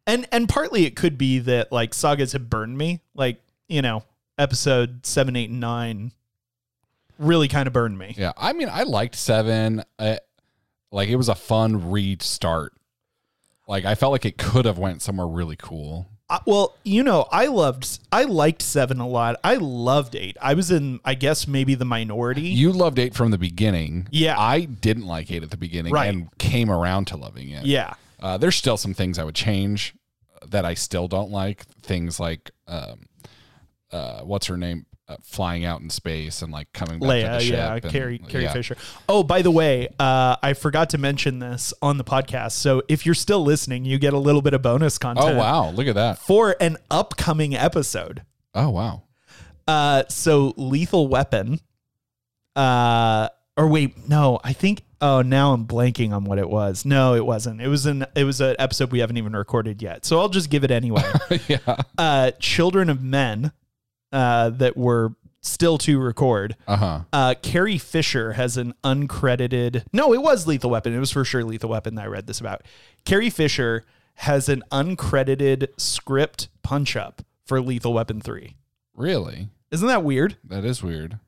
And 0.06 0.28
and 0.32 0.48
partly 0.50 0.86
it 0.86 0.96
could 0.96 1.18
be 1.18 1.40
that 1.40 1.72
like 1.72 1.94
sagas 1.94 2.34
have 2.34 2.50
burned 2.50 2.78
me. 2.78 3.02
Like, 3.14 3.42
you 3.68 3.82
know, 3.82 4.04
episode 4.38 5.06
7, 5.06 5.36
8 5.36 5.50
and 5.50 5.60
9 5.60 6.12
really 7.20 7.48
kind 7.48 7.68
of 7.68 7.74
burned 7.74 7.98
me. 7.98 8.16
Yeah. 8.18 8.32
I 8.38 8.54
mean, 8.54 8.70
I 8.72 8.84
liked 8.84 9.16
seven. 9.16 9.84
I, 10.00 10.20
like 10.92 11.10
it 11.10 11.16
was 11.16 11.30
a 11.30 11.36
fun 11.36 11.90
restart. 11.90 12.74
Like 13.68 13.86
I 13.86 13.96
felt 13.96 14.12
like 14.12 14.26
it 14.26 14.38
could 14.38 14.66
have 14.66 14.78
went 14.78 15.02
somewhere 15.02 15.28
really 15.28 15.58
cool. 15.58 16.08
Uh, 16.30 16.40
well, 16.46 16.76
you 16.84 17.04
know, 17.04 17.26
I 17.32 17.46
loved, 17.46 18.00
I 18.12 18.24
liked 18.26 18.62
seven 18.62 19.00
a 19.00 19.08
lot. 19.08 19.38
I 19.46 19.56
loved 19.56 20.14
eight. 20.14 20.36
I 20.42 20.56
was 20.56 20.72
in, 20.72 21.00
I 21.06 21.14
guess, 21.14 21.48
maybe 21.48 21.74
the 21.74 21.86
minority. 21.86 22.42
You 22.50 22.74
loved 22.74 23.00
eight 23.00 23.14
from 23.14 23.32
the 23.32 23.38
beginning. 23.38 24.08
Yeah. 24.12 24.38
I 24.38 24.62
didn't 24.66 25.08
like 25.08 25.32
eight 25.32 25.44
at 25.44 25.52
the 25.52 25.58
beginning 25.58 25.94
Right. 25.94 26.10
and 26.10 26.36
came 26.38 26.70
around 26.70 27.06
to 27.08 27.18
loving 27.18 27.50
it. 27.52 27.66
yeah, 27.66 27.94
Uh, 28.20 28.38
there's 28.38 28.56
still 28.58 28.76
some 28.76 28.94
things 28.94 29.18
I 29.18 29.24
would 29.24 29.36
change 29.36 29.94
that 30.46 30.66
I 30.66 30.74
still 30.74 31.08
don't 31.08 31.32
like. 31.32 31.66
Things 31.82 32.20
like, 32.20 32.52
um, 32.68 33.06
uh, 33.92 34.22
what's 34.24 34.48
her 34.48 34.58
name? 34.58 34.86
Uh, 35.10 35.16
flying 35.24 35.64
out 35.64 35.80
in 35.80 35.90
space 35.90 36.42
and 36.42 36.52
like 36.52 36.68
coming 36.74 37.00
back 37.00 37.08
to 37.08 37.14
Leia, 37.14 37.38
the 37.38 37.40
ship. 37.40 37.54
yeah, 37.54 37.74
and- 37.76 37.84
Carrie, 37.86 38.18
Carrie 38.20 38.44
yeah. 38.44 38.52
Fisher. 38.52 38.76
Oh, 39.08 39.24
by 39.24 39.42
the 39.42 39.50
way, 39.52 39.88
uh, 39.98 40.36
I 40.44 40.52
forgot 40.52 40.90
to 40.90 40.98
mention 40.98 41.40
this 41.40 41.74
on 41.82 41.98
the 41.98 42.04
podcast. 42.04 42.52
So 42.52 42.84
if 42.90 43.06
you're 43.06 43.16
still 43.16 43.42
listening, 43.42 43.86
you 43.86 44.00
get 44.00 44.12
a 44.14 44.18
little 44.20 44.42
bit 44.42 44.54
of 44.54 44.62
bonus 44.62 44.98
content. 44.98 45.30
Oh 45.30 45.38
wow! 45.38 45.70
Look 45.72 45.88
at 45.88 45.96
that. 45.96 46.18
For 46.20 46.58
an 46.60 46.76
upcoming 46.92 47.56
episode. 47.56 48.24
Oh 48.54 48.70
wow. 48.70 49.04
Uh, 49.66 50.04
so 50.10 50.54
Lethal 50.58 51.08
Weapon. 51.08 51.62
Uh, 52.56 53.30
or 53.56 53.68
wait, 53.68 54.10
no, 54.10 54.40
I 54.44 54.52
think. 54.52 54.84
Oh, 55.00 55.22
now 55.22 55.54
I'm 55.54 55.66
blanking 55.68 56.12
on 56.12 56.26
what 56.26 56.40
it 56.40 56.50
was. 56.50 56.84
No, 56.84 57.14
it 57.14 57.26
wasn't. 57.26 57.62
It 57.62 57.68
was 57.68 57.86
an. 57.86 58.06
It 58.16 58.24
was 58.24 58.42
an 58.42 58.56
episode 58.60 58.92
we 58.92 59.00
haven't 59.00 59.18
even 59.18 59.34
recorded 59.34 59.82
yet. 59.82 60.06
So 60.06 60.20
I'll 60.20 60.28
just 60.30 60.50
give 60.50 60.64
it 60.64 60.72
anyway. 60.72 61.04
yeah. 61.48 61.78
uh, 61.98 62.32
Children 62.40 62.90
of 62.90 63.02
Men. 63.02 63.52
Uh, 64.12 64.50
that 64.52 64.78
were 64.78 65.14
still 65.42 65.78
to 65.78 66.00
record. 66.00 66.56
Uh 66.68 66.76
huh. 66.78 67.00
Uh, 67.12 67.36
Carrie 67.42 67.78
Fisher 67.78 68.34
has 68.34 68.58
an 68.58 68.74
uncredited. 68.84 69.84
No, 69.94 70.14
it 70.14 70.22
was 70.22 70.48
Lethal 70.48 70.70
Weapon. 70.70 70.94
It 70.94 71.00
was 71.00 71.12
for 71.12 71.26
sure 71.26 71.44
Lethal 71.44 71.70
Weapon 71.70 71.96
that 71.96 72.06
I 72.06 72.08
read 72.08 72.28
this 72.28 72.40
about. 72.40 72.64
Carrie 73.06 73.30
Fisher 73.30 73.86
has 74.16 74.50
an 74.50 74.64
uncredited 74.72 75.68
script 75.78 76.50
punch 76.64 76.96
up 76.96 77.22
for 77.46 77.62
Lethal 77.62 77.94
Weapon 77.94 78.20
3. 78.22 78.56
Really? 78.96 79.50
Isn't 79.72 79.88
that 79.88 80.04
weird? 80.04 80.38
That 80.44 80.66
is 80.66 80.82
weird. 80.84 81.20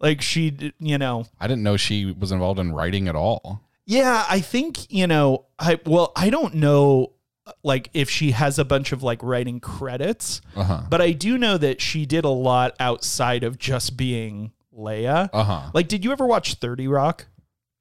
Like 0.00 0.20
she, 0.20 0.72
you 0.78 0.98
know, 0.98 1.26
I 1.40 1.46
didn't 1.46 1.62
know 1.62 1.76
she 1.76 2.12
was 2.12 2.30
involved 2.32 2.60
in 2.60 2.72
writing 2.72 3.08
at 3.08 3.14
all. 3.16 3.62
yeah, 3.86 4.26
I 4.28 4.40
think, 4.40 4.92
you 4.92 5.06
know, 5.06 5.46
I, 5.58 5.80
well, 5.86 6.12
I 6.14 6.28
don't 6.28 6.56
know 6.56 7.12
like 7.62 7.90
if 7.94 8.10
she 8.10 8.32
has 8.32 8.58
a 8.58 8.64
bunch 8.64 8.92
of 8.92 9.02
like 9.02 9.22
writing 9.22 9.60
credits, 9.60 10.40
Uh 10.56 10.64
huh. 10.64 10.80
but 10.90 11.00
I 11.00 11.12
do 11.12 11.38
know 11.38 11.56
that 11.58 11.80
she 11.80 12.06
did 12.06 12.24
a 12.24 12.28
lot 12.30 12.74
outside 12.80 13.44
of 13.44 13.58
just 13.58 13.96
being 13.96 14.52
Leia. 14.76 15.30
Uh 15.32 15.44
huh. 15.44 15.70
Like, 15.72 15.88
did 15.88 16.04
you 16.04 16.12
ever 16.12 16.26
watch 16.26 16.54
30 16.54 16.88
Rock? 16.88 17.26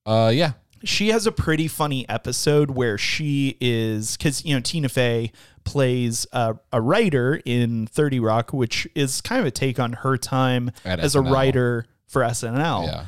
Uh 0.05 0.31
yeah. 0.33 0.51
she 0.83 1.07
has 1.09 1.25
a 1.25 1.31
pretty 1.31 1.67
funny 1.67 2.07
episode 2.07 2.69
where 2.71 2.97
she 2.97 3.57
is 3.59 4.15
because 4.17 4.45
you 4.45 4.53
know 4.53 4.61
Tina 4.61 4.87
Fey 4.89 5.31
plays 5.63 6.27
a, 6.31 6.55
a 6.71 6.79
writer 6.79 7.41
in 7.43 7.87
30 7.87 8.19
Rock, 8.19 8.53
which 8.53 8.87
is 8.93 9.19
kind 9.21 9.41
of 9.41 9.47
a 9.47 9.51
take 9.51 9.79
on 9.79 9.93
her 9.93 10.15
time 10.15 10.69
At 10.85 10.99
as 10.99 11.15
a 11.15 11.21
writer 11.21 11.87
for 12.05 12.21
SNL. 12.21 12.85
Yeah. 12.85 13.05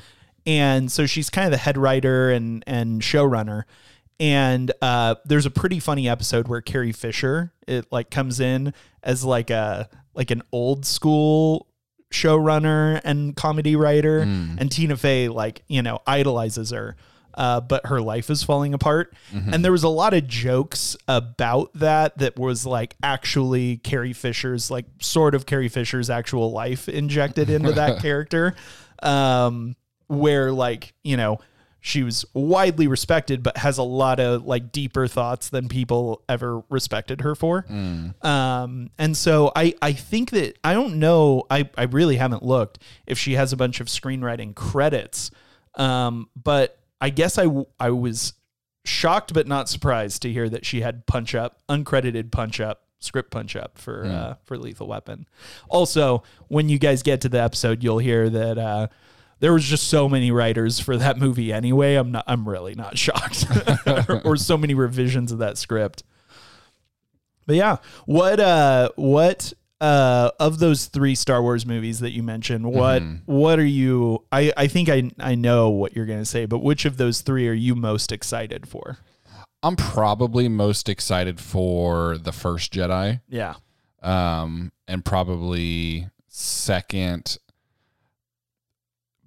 And 0.47 0.91
so 0.91 1.05
she's 1.05 1.29
kind 1.29 1.45
of 1.45 1.51
the 1.51 1.57
head 1.57 1.77
writer 1.77 2.31
and 2.31 2.63
and 2.65 3.01
showrunner. 3.01 3.63
And 4.19 4.71
uh, 4.81 5.15
there's 5.25 5.45
a 5.45 5.51
pretty 5.51 5.79
funny 5.79 6.09
episode 6.09 6.47
where 6.47 6.61
Carrie 6.61 6.91
Fisher 6.91 7.53
it 7.67 7.85
like 7.91 8.09
comes 8.09 8.39
in 8.39 8.73
as 9.03 9.23
like 9.23 9.49
a 9.49 9.89
like 10.15 10.31
an 10.31 10.41
old 10.51 10.85
school 10.85 11.67
showrunner 12.11 12.99
and 13.03 13.35
comedy 13.35 13.75
writer, 13.75 14.19
and 14.21 14.71
Tina 14.71 14.97
Fey 14.97 15.27
like 15.29 15.63
you 15.67 15.81
know 15.81 15.99
idolizes 16.07 16.71
her. 16.71 16.95
Uh, 17.35 17.61
but 17.61 17.85
her 17.85 18.01
life 18.01 18.31
is 18.31 18.41
falling 18.41 18.73
apart, 18.73 19.13
and 19.53 19.63
there 19.63 19.71
was 19.71 19.83
a 19.83 19.89
lot 19.89 20.15
of 20.15 20.27
jokes 20.27 20.97
about 21.07 21.71
that. 21.75 22.17
That 22.17 22.39
was 22.39 22.65
like 22.65 22.95
actually 23.03 23.77
Carrie 23.77 24.13
Fisher's, 24.13 24.71
like 24.71 24.85
sort 25.01 25.35
of 25.35 25.45
Carrie 25.45 25.69
Fisher's 25.69 26.09
actual 26.09 26.51
life 26.51 26.89
injected 26.89 27.51
into 27.51 27.73
that 27.73 27.99
character 28.01 28.55
um, 29.03 29.75
where 30.07 30.51
like 30.51 30.95
you 31.03 31.15
know 31.15 31.39
she 31.79 32.03
was 32.03 32.25
widely 32.33 32.87
respected, 32.87 33.43
but 33.43 33.57
has 33.57 33.77
a 33.77 33.83
lot 33.83 34.19
of 34.19 34.45
like 34.45 34.71
deeper 34.71 35.07
thoughts 35.07 35.49
than 35.49 35.67
people 35.69 36.21
ever 36.27 36.63
respected 36.69 37.21
her 37.21 37.35
for. 37.35 37.65
Um, 38.21 38.89
and 38.97 39.15
so 39.15 39.51
I 39.55 39.73
I 39.81 39.93
think 39.93 40.31
that 40.31 40.57
I 40.63 40.73
don't 40.73 40.99
know 40.99 41.43
I 41.49 41.69
I 41.77 41.83
really 41.83 42.17
haven't 42.17 42.43
looked 42.43 42.79
if 43.05 43.17
she 43.17 43.33
has 43.33 43.53
a 43.53 43.57
bunch 43.57 43.79
of 43.79 43.87
screenwriting 43.87 44.55
credits, 44.55 45.31
um, 45.75 46.29
but 46.41 46.77
I 46.99 47.09
guess 47.11 47.37
I 47.37 47.43
w- 47.43 47.67
I 47.79 47.91
was 47.91 48.33
shocked 48.85 49.33
but 49.33 49.47
not 49.47 49.69
surprised 49.69 50.21
to 50.23 50.31
hear 50.31 50.47
that 50.49 50.65
she 50.65 50.81
had 50.81 51.05
punch 51.05 51.35
up 51.35 51.59
uncredited 51.69 52.31
punch 52.31 52.59
up 52.59 52.83
script 52.99 53.29
punch 53.31 53.55
up 53.55 53.77
for 53.77 54.05
uh, 54.05 54.35
for 54.45 54.57
Lethal 54.57 54.87
Weapon. 54.87 55.27
Also, 55.69 56.23
when 56.47 56.69
you 56.69 56.79
guys 56.79 57.03
get 57.03 57.21
to 57.21 57.29
the 57.29 57.39
episode, 57.41 57.83
you'll 57.83 57.99
hear 57.99 58.29
that 58.29 58.57
uh, 58.57 58.87
there 59.39 59.53
was 59.53 59.63
just 59.65 59.87
so 59.87 60.09
many 60.09 60.31
writers 60.31 60.79
for 60.79 60.97
that 60.97 61.17
movie 61.17 61.53
anyway. 61.53 61.95
I'm 61.95 62.11
not. 62.11 62.23
I'm 62.27 62.47
really 62.47 62.75
not 62.75 62.97
shocked, 62.97 63.45
or 64.25 64.37
so 64.37 64.57
many 64.57 64.73
revisions 64.73 65.31
of 65.31 65.39
that 65.39 65.57
script. 65.57 66.03
But 67.45 67.55
yeah, 67.55 67.77
what 68.05 68.39
uh, 68.39 68.89
what 68.95 69.53
uh, 69.79 70.31
of 70.39 70.59
those 70.59 70.87
three 70.87 71.15
Star 71.15 71.41
Wars 71.41 71.65
movies 71.65 71.99
that 71.99 72.11
you 72.11 72.23
mentioned, 72.23 72.65
what 72.65 73.01
what 73.25 73.59
are 73.59 73.65
you? 73.65 74.25
I 74.31 74.51
I 74.57 74.67
think 74.67 74.89
I 74.89 75.09
I 75.19 75.35
know 75.35 75.69
what 75.69 75.95
you're 75.95 76.05
gonna 76.05 76.25
say, 76.25 76.45
but 76.45 76.59
which 76.59 76.85
of 76.85 76.97
those 76.97 77.21
three 77.21 77.47
are 77.47 77.53
you 77.53 77.75
most 77.75 78.11
excited 78.11 78.67
for? 78.67 78.97
I'm 79.63 79.75
probably 79.75 80.47
most 80.49 80.87
excited 80.87 81.39
for 81.39 82.17
the 82.17 82.31
first 82.31 82.71
Jedi. 82.73 83.21
Yeah, 83.27 83.55
Um, 84.03 84.71
and 84.87 85.03
probably 85.03 86.09
second 86.27 87.37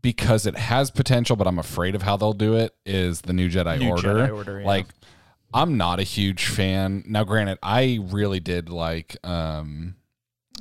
because 0.03 0.47
it 0.47 0.57
has 0.57 0.91
potential, 0.91 1.37
but 1.37 1.47
I'm 1.47 1.59
afraid 1.59 1.95
of 1.95 2.03
how 2.03 2.17
they'll 2.17 2.33
do 2.33 2.55
it. 2.55 2.75
Is 2.87 3.23
the 3.23 3.33
New 3.33 3.49
Jedi 3.51 3.79
New 3.79 3.91
Order? 3.91 4.09
Jedi 4.15 4.35
Order, 4.35 4.61
yeah. 4.61 4.67
Like, 4.67 4.87
I'm 5.53 5.77
not 5.77 5.99
a 6.01 6.05
huge 6.05 6.47
fan. 6.47 7.03
Now, 7.07 7.25
granted, 7.25 7.59
I 7.63 7.99
really 8.03 8.41
did 8.41 8.69
like 8.69 9.17
um, 9.27 9.97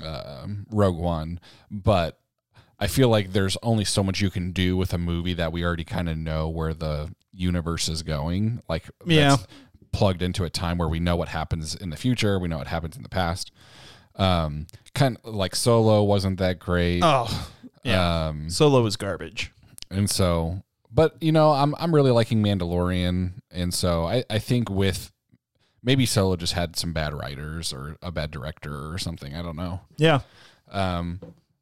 um 0.03 0.65
Rogue 0.72 0.98
One, 0.98 1.39
but 1.69 2.19
I 2.79 2.88
feel 2.88 3.10
like 3.10 3.34
there's 3.34 3.58
only 3.62 3.86
so 3.86 4.03
much 4.03 4.22
you 4.22 4.29
can 4.29 4.51
do 4.51 4.77
with 4.77 4.93
a 4.93 4.98
movie 4.98 5.34
that 5.34 5.51
we 5.51 5.63
already 5.65 5.84
kind 5.84 6.08
of 6.10 6.17
know 6.17 6.48
where 6.48 6.74
the 6.74 7.13
universe 7.34 7.89
is 7.89 8.03
going. 8.03 8.62
Like, 8.69 8.89
Yeah. 9.05 9.31
that's 9.31 9.48
plugged 9.91 10.22
into 10.22 10.43
a 10.43 10.50
time 10.50 10.77
where 10.77 10.88
we 10.88 11.00
know 11.00 11.15
what 11.15 11.27
happens 11.29 11.75
in 11.75 11.89
the 11.89 11.98
future, 11.98 12.39
we 12.39 12.48
know 12.48 12.58
what 12.58 12.67
happens 12.67 12.96
in 12.96 13.03
the 13.03 13.10
past. 13.10 13.51
Um, 14.15 14.67
kind 14.93 15.17
of 15.24 15.34
like 15.34 15.55
Solo 15.55 16.03
wasn't 16.03 16.39
that 16.39 16.60
great. 16.60 17.01
Oh, 17.03 17.50
yeah. 17.83 18.27
Um, 18.27 18.50
Solo 18.50 18.81
was 18.81 18.95
garbage. 18.95 19.51
and 19.89 20.09
so, 20.09 20.63
but 20.91 21.15
you 21.21 21.31
know, 21.31 21.51
I'm 21.51 21.75
I'm 21.79 21.93
really 21.93 22.12
liking 22.12 22.43
Mandalorian, 22.43 23.33
and 23.51 23.74
so 23.74 24.05
I 24.05 24.24
I 24.29 24.39
think 24.39 24.69
with 24.69 25.12
maybe 25.83 26.05
Solo 26.05 26.36
just 26.36 26.53
had 26.53 26.75
some 26.75 26.93
bad 26.93 27.13
writers 27.13 27.74
or 27.74 27.98
a 28.01 28.12
bad 28.12 28.31
director 28.31 28.91
or 28.91 28.98
something. 28.98 29.33
I 29.36 29.41
don't 29.41 29.55
know. 29.55 29.81
Yeah. 29.98 30.21
Um, 30.71 31.19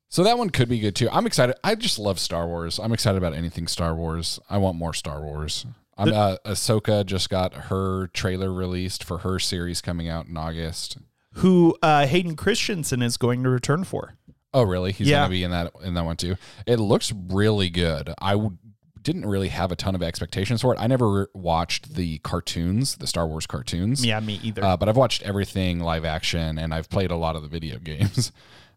so 0.10 0.24
that 0.24 0.38
one 0.38 0.50
could 0.50 0.70
be 0.70 0.80
good 0.80 0.96
too. 0.96 1.10
I'm 1.12 1.26
excited. 1.26 1.56
I 1.64 1.76
just 1.76 2.00
love 2.00 2.20
Star 2.20 2.48
Wars. 2.48 2.80
I'm 2.80 2.94
excited 2.94 3.18
about 3.18 3.34
anything 3.34 3.68
Star 3.68 3.94
Wars. 3.96 4.40
I 4.50 4.58
want 4.58 4.78
more 4.78 4.94
Star 4.94 5.22
Wars. 5.22 5.66
I'm 5.98 6.14
uh, 6.14 6.38
Ahsoka 6.46 7.06
just 7.06 7.30
got 7.30 7.54
her 7.54 8.08
trailer 8.08 8.54
released 8.54 9.04
for 9.04 9.20
her 9.20 9.40
series 9.40 9.82
coming 9.82 10.08
out 10.08 10.28
in 10.28 10.38
August. 10.38 10.98
Who 11.34 11.76
uh, 11.82 12.06
Hayden 12.06 12.36
Christensen 12.36 13.02
is 13.02 13.18
going 13.18 13.44
to 13.44 13.50
return 13.50 13.84
for? 13.84 14.14
Oh, 14.58 14.64
really? 14.64 14.92
He's 14.92 15.08
Yeah. 15.08 15.18
gonna 15.20 15.30
be 15.30 15.44
in 15.44 15.52
that 15.52 15.72
in 15.84 15.94
that 15.94 16.06
one 16.06 16.18
too. 16.18 16.36
It 16.66 16.78
looks 16.80 17.12
really 17.30 17.70
good. 17.70 18.14
I 18.20 18.32
w- 18.32 18.58
didn't 19.02 19.26
really 19.26 19.48
have 19.50 19.72
a 19.72 19.76
ton 19.76 19.96
of 19.96 20.04
expectations 20.04 20.62
for 20.62 20.74
it. 20.74 20.80
I 20.80 20.88
never 20.88 21.30
watched 21.34 21.94
the 21.96 22.18
cartoons, 22.20 22.96
the 22.98 23.08
Star 23.08 23.26
Wars 23.28 23.48
cartoons. 23.48 24.06
Yeah, 24.06 24.20
me 24.20 24.40
either. 24.44 24.64
Uh, 24.64 24.76
but 24.76 24.90
I've 24.90 24.98
watched 24.98 25.22
everything 25.24 25.80
live 25.80 26.04
action, 26.04 26.58
and 26.58 26.74
I've 26.74 26.90
played 26.90 27.12
a 27.12 27.16
lot 27.16 27.36
of 27.38 27.42
the 27.42 27.48
video 27.48 27.78
games. 27.84 28.32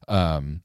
Um, 0.07 0.63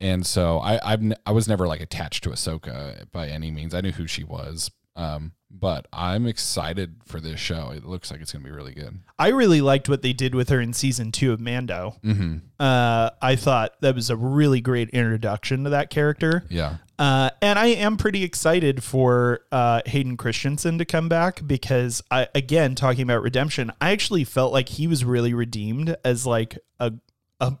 and 0.00 0.24
so 0.24 0.58
I 0.60 0.78
I've 0.82 1.00
n- 1.02 1.16
I 1.26 1.32
was 1.32 1.48
never 1.48 1.66
like 1.66 1.80
attached 1.80 2.22
to 2.24 2.30
Ahsoka 2.30 3.10
by 3.12 3.28
any 3.28 3.50
means. 3.50 3.74
I 3.74 3.80
knew 3.80 3.92
who 3.92 4.06
she 4.06 4.24
was. 4.24 4.70
Um, 4.98 5.32
but 5.50 5.86
I'm 5.92 6.26
excited 6.26 6.96
for 7.06 7.20
this 7.20 7.40
show. 7.40 7.70
It 7.74 7.84
looks 7.84 8.10
like 8.10 8.20
it's 8.20 8.32
gonna 8.32 8.44
be 8.44 8.50
really 8.50 8.74
good. 8.74 8.98
I 9.18 9.28
really 9.28 9.60
liked 9.60 9.88
what 9.88 10.02
they 10.02 10.12
did 10.12 10.34
with 10.34 10.50
her 10.50 10.60
in 10.60 10.72
season 10.72 11.10
two 11.12 11.32
of 11.32 11.40
Mando. 11.40 11.96
Mm-hmm. 12.04 12.38
Uh, 12.60 13.10
I 13.22 13.36
thought 13.36 13.80
that 13.80 13.94
was 13.94 14.10
a 14.10 14.16
really 14.16 14.60
great 14.60 14.90
introduction 14.90 15.64
to 15.64 15.70
that 15.70 15.88
character. 15.88 16.44
Yeah. 16.50 16.76
Uh, 16.98 17.30
and 17.40 17.58
I 17.58 17.66
am 17.68 17.96
pretty 17.96 18.24
excited 18.24 18.82
for 18.82 19.42
uh, 19.52 19.82
Hayden 19.86 20.16
Christensen 20.16 20.78
to 20.78 20.84
come 20.84 21.08
back 21.08 21.46
because 21.46 22.02
I, 22.10 22.26
again, 22.34 22.74
talking 22.74 23.02
about 23.02 23.22
redemption, 23.22 23.70
I 23.80 23.92
actually 23.92 24.24
felt 24.24 24.52
like 24.52 24.68
he 24.68 24.88
was 24.88 25.04
really 25.04 25.32
redeemed 25.32 25.96
as 26.04 26.26
like 26.26 26.58
a 26.80 26.94
a 27.40 27.56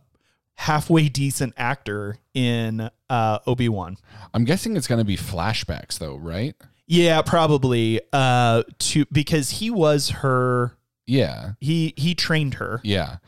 halfway 0.56 1.08
decent 1.08 1.54
actor 1.56 2.18
in 2.34 2.90
uh, 3.08 3.38
Obi 3.46 3.68
Wan. 3.68 3.96
I'm 4.34 4.44
guessing 4.44 4.76
it's 4.76 4.88
going 4.88 4.98
to 4.98 5.04
be 5.04 5.16
flashbacks 5.16 5.98
though, 5.98 6.16
right? 6.16 6.56
Yeah, 6.88 7.22
probably. 7.22 8.00
Uh, 8.12 8.64
to 8.78 9.04
because 9.12 9.50
he 9.50 9.70
was 9.70 10.08
her. 10.08 10.72
Yeah. 11.06 11.52
He 11.60 11.94
he 11.96 12.14
trained 12.14 12.54
her. 12.54 12.80
Yeah. 12.82 13.18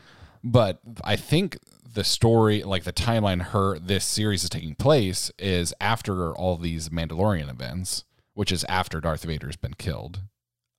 But 0.43 0.81
I 1.05 1.17
think 1.17 1.59
the 1.95 2.05
story, 2.05 2.63
like 2.63 2.85
the 2.85 2.93
timeline 2.93 3.43
her 3.43 3.79
this 3.79 4.05
series 4.05 4.43
is 4.45 4.51
taking 4.51 4.75
place 4.75 5.31
is 5.39 5.75
after 5.81 6.35
all 6.35 6.57
these 6.57 6.89
Mandalorian 6.89 7.51
events, 7.51 8.05
which 8.35 8.51
is 8.51 8.65
after 8.65 9.01
Darth 9.01 9.25
Vader's 9.25 9.57
been 9.57 9.75
killed. 9.75 10.21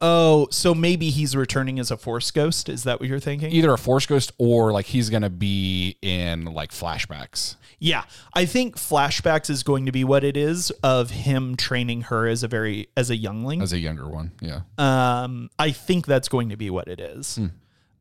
Oh, 0.01 0.47
so 0.49 0.73
maybe 0.73 1.11
he's 1.11 1.35
returning 1.35 1.79
as 1.79 1.91
a 1.91 1.97
Force 1.97 2.31
ghost. 2.31 2.69
Is 2.69 2.83
that 2.83 2.99
what 2.99 3.07
you're 3.07 3.19
thinking? 3.19 3.51
Either 3.51 3.71
a 3.71 3.77
Force 3.77 4.07
ghost 4.07 4.31
or 4.39 4.71
like 4.71 4.87
he's 4.87 5.09
going 5.11 5.21
to 5.21 5.29
be 5.29 5.97
in 6.01 6.45
like 6.45 6.71
flashbacks. 6.71 7.55
Yeah, 7.77 8.03
I 8.33 8.45
think 8.45 8.77
flashbacks 8.77 9.49
is 9.49 9.63
going 9.63 9.85
to 9.85 9.91
be 9.91 10.03
what 10.03 10.23
it 10.23 10.35
is 10.37 10.71
of 10.83 11.11
him 11.11 11.55
training 11.55 12.01
her 12.03 12.27
as 12.27 12.41
a 12.43 12.47
very 12.47 12.89
as 12.97 13.09
a 13.09 13.15
youngling. 13.15 13.61
As 13.61 13.73
a 13.73 13.79
younger 13.79 14.07
one. 14.07 14.31
Yeah. 14.41 14.61
Um, 14.77 15.49
I 15.59 15.71
think 15.71 16.07
that's 16.07 16.29
going 16.29 16.49
to 16.49 16.57
be 16.57 16.69
what 16.69 16.87
it 16.87 16.99
is. 16.99 17.35
Hmm. 17.35 17.47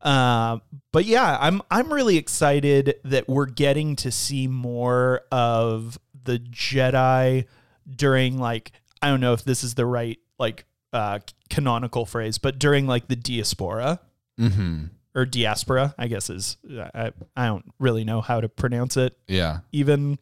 Uh, 0.01 0.57
but 0.91 1.05
yeah, 1.05 1.37
I'm 1.39 1.61
I'm 1.69 1.93
really 1.93 2.17
excited 2.17 2.95
that 3.03 3.29
we're 3.29 3.45
getting 3.45 3.95
to 3.97 4.11
see 4.11 4.47
more 4.47 5.21
of 5.31 5.99
the 6.23 6.39
Jedi 6.39 7.45
during 7.89 8.39
like 8.39 8.71
I 9.01 9.09
don't 9.09 9.21
know 9.21 9.33
if 9.33 9.43
this 9.43 9.63
is 9.63 9.75
the 9.75 9.85
right 9.85 10.17
like 10.39 10.65
uh, 10.93 11.19
canonical 11.49 12.05
phrase, 12.05 12.37
but 12.37 12.59
during 12.59 12.87
like 12.87 13.07
the 13.07 13.15
diaspora 13.15 13.99
Mm-hmm. 14.39 14.85
or 15.13 15.25
diaspora, 15.25 15.93
I 15.97 16.07
guess 16.07 16.29
is 16.29 16.57
I 16.95 17.11
I 17.35 17.45
don't 17.47 17.65
really 17.79 18.03
know 18.03 18.21
how 18.21 18.41
to 18.41 18.49
pronounce 18.49 18.97
it 18.97 19.15
Yeah. 19.27 19.59
even 19.71 20.17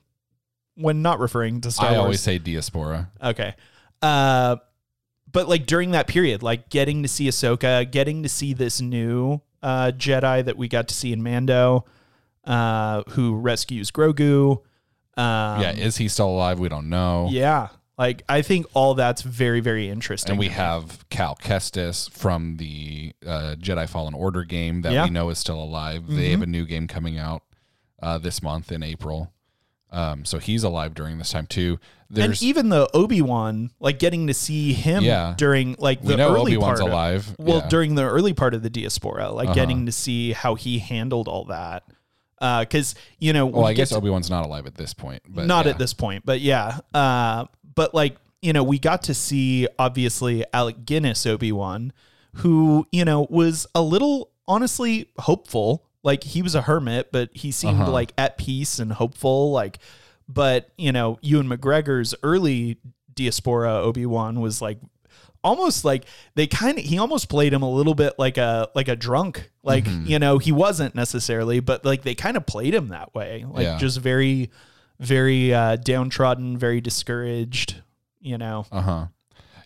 when 0.75 1.01
not 1.01 1.19
referring 1.19 1.61
to 1.61 1.71
Star 1.71 1.87
I 1.87 1.91
Wars. 1.91 1.99
always 2.01 2.21
say 2.21 2.37
diaspora. 2.39 3.11
Okay. 3.23 3.53
Uh, 4.01 4.57
but 5.31 5.47
like 5.47 5.65
during 5.67 5.91
that 5.91 6.07
period, 6.07 6.41
like 6.43 6.69
getting 6.69 7.03
to 7.03 7.07
see 7.09 7.27
Ahsoka, 7.29 7.89
getting 7.89 8.23
to 8.23 8.29
see 8.29 8.53
this 8.53 8.81
new 8.81 9.41
uh, 9.61 9.91
Jedi 9.95 10.43
that 10.45 10.57
we 10.57 10.67
got 10.67 10.87
to 10.87 10.93
see 10.93 11.13
in 11.13 11.21
Mando, 11.21 11.85
uh, 12.45 13.03
who 13.09 13.35
rescues 13.35 13.91
Grogu. 13.91 14.53
Um, 15.15 15.61
yeah. 15.61 15.71
Is 15.71 15.97
he 15.97 16.07
still 16.07 16.29
alive? 16.29 16.59
We 16.59 16.67
don't 16.69 16.89
know. 16.89 17.27
yeah. 17.29 17.67
Like 17.99 18.23
I 18.29 18.41
think 18.41 18.65
all 18.73 18.93
that's 18.95 19.21
very, 19.21 19.59
very 19.59 19.89
interesting. 19.89 20.31
And 20.31 20.39
we 20.39 20.47
have 20.47 21.07
Cal 21.09 21.35
Kestis 21.35 22.09
from 22.09 22.55
the 22.57 23.13
uh, 23.27 23.55
Jedi 23.59 23.87
Fallen 23.89 24.13
Order 24.13 24.45
game 24.45 24.81
that 24.83 24.93
Yeah. 24.93 25.03
we 25.03 25.09
know 25.09 25.29
is 25.29 25.37
still 25.37 25.61
alive. 25.61 26.07
They 26.07 26.31
have 26.31 26.41
a 26.41 26.47
new 26.47 26.65
game 26.65 26.87
coming 26.87 27.17
out 27.19 27.43
uh, 28.01 28.17
this 28.17 28.41
month 28.41 28.71
in 28.71 28.81
April. 28.83 29.33
Um, 29.91 30.23
so 30.23 30.37
he's 30.39 30.63
alive 30.63 30.93
during 30.93 31.17
this 31.17 31.31
time 31.31 31.45
too. 31.47 31.77
and 32.15 32.41
even 32.41 32.69
the 32.69 32.87
Obi 32.95 33.21
Wan, 33.21 33.71
like 33.79 33.99
getting 33.99 34.27
to 34.27 34.33
see 34.33 34.71
him 34.73 35.03
Yeah. 35.03 35.33
during 35.37 35.75
like 35.77 36.01
the 36.01 36.13
early 36.23 36.53
Obi 36.53 36.57
Wan's 36.57 36.79
part 36.79 36.87
of- 36.89 36.93
alive. 36.93 37.35
well, 37.37 37.57
yeah. 37.57 37.67
during 37.69 37.95
the 37.95 38.03
early 38.03 38.33
part 38.33 38.53
of 38.53 38.61
the 38.63 38.69
diaspora, 38.69 39.29
like 39.31 39.47
Uh-huh. 39.49 39.55
getting 39.55 39.85
to 39.87 39.91
see 39.91 40.31
how 40.31 40.55
he 40.55 40.79
handled 40.79 41.27
all 41.27 41.43
that. 41.45 41.83
Because 42.39 42.95
you 43.17 43.33
know, 43.33 43.45
well, 43.47 43.65
we 43.65 43.71
I 43.71 43.73
guess 43.73 43.91
Obi 43.91 44.09
Wan's 44.09 44.29
not 44.29 44.45
alive 44.45 44.65
at 44.65 44.75
this 44.75 44.93
point, 44.93 45.23
but 45.27 45.45
not 45.45 45.65
yeah. 45.65 45.71
at 45.73 45.77
this 45.77 45.93
point, 45.93 46.25
but 46.25 46.39
yeah. 46.39 46.79
Uh, 46.93 47.45
but 47.79 47.93
like 47.93 48.13
you 48.41 48.53
know, 48.53 48.63
we 48.63 48.79
got 48.79 49.03
to 49.03 49.13
see 49.13 49.67
obviously 49.77 50.45
Alec 50.53 50.85
Guinness 50.85 51.25
Obi 51.25 51.51
Wan, 51.51 51.91
who 52.41 52.87
you 52.91 53.03
know 53.05 53.27
was 53.29 53.67
a 53.75 53.81
little 53.81 54.31
honestly 54.47 55.09
hopeful. 55.19 55.85
Like 56.03 56.23
he 56.23 56.41
was 56.41 56.55
a 56.55 56.61
hermit, 56.61 57.11
but 57.11 57.29
he 57.33 57.51
seemed 57.51 57.81
Uh-huh. 57.81 57.91
like 57.99 58.13
at 58.17 58.37
peace 58.37 58.79
and 58.79 58.93
hopeful. 58.93 59.51
Like, 59.51 59.79
but 60.27 60.69
you 60.77 60.91
know, 60.93 61.17
Ewan 61.21 61.47
McGregor's 61.49 62.15
early 62.23 62.77
diaspora 63.13 63.73
Obi 63.87 64.05
Wan 64.05 64.39
was 64.39 64.61
like 64.61 64.79
almost 65.43 65.83
like 65.85 66.03
they 66.35 66.47
kind 66.47 66.77
of 66.77 66.83
he 66.85 66.97
almost 66.97 67.27
played 67.29 67.51
him 67.53 67.61
a 67.63 67.69
little 67.69 67.95
bit 67.95 68.13
like 68.17 68.37
a 68.37 68.69
like 68.75 68.87
a 68.87 68.95
drunk 68.95 69.49
like 69.63 69.85
Mm-hmm. 69.85 70.05
you 70.11 70.19
know 70.19 70.37
he 70.37 70.51
wasn't 70.53 70.95
necessarily 70.95 71.59
but 71.61 71.83
like 71.85 72.01
they 72.03 72.15
kind 72.15 72.35
of 72.37 72.45
played 72.45 72.73
him 72.73 72.89
that 72.89 73.13
way 73.15 73.45
like 73.49 73.63
Yeah. 73.63 73.77
just 73.77 73.99
very 73.99 74.49
very 74.99 75.53
uh 75.53 75.75
downtrodden 75.77 76.57
very 76.57 76.81
discouraged 76.81 77.81
you 78.19 78.37
know 78.37 78.65
Uh 78.71 78.81
huh. 78.81 79.05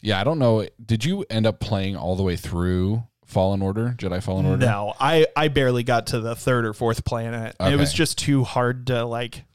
Yeah, 0.02 0.20
I 0.20 0.26
don't 0.26 0.38
know. 0.38 0.68
Did 0.86 1.06
you 1.06 1.24
end 1.30 1.48
up 1.48 1.62
playing 1.62 1.96
all 1.96 2.18
the 2.18 2.24
way 2.24 2.36
through 2.36 3.04
Fallen 3.26 3.62
Order, 3.62 3.96
Jedi 3.98 4.22
Fallen 4.22 4.46
Order? 4.46 4.66
no 4.66 4.94
i 5.00 5.26
i 5.36 5.48
barely 5.48 5.82
got 5.84 6.08
to 6.08 6.20
the 6.20 6.36
third 6.36 6.66
or 6.66 6.74
fourth 6.74 7.04
planet 7.06 7.56
it 7.60 7.78
was 7.80 7.92
just 7.94 8.18
too 8.18 8.44
hard 8.44 8.88
to 8.88 9.06
like 9.06 9.46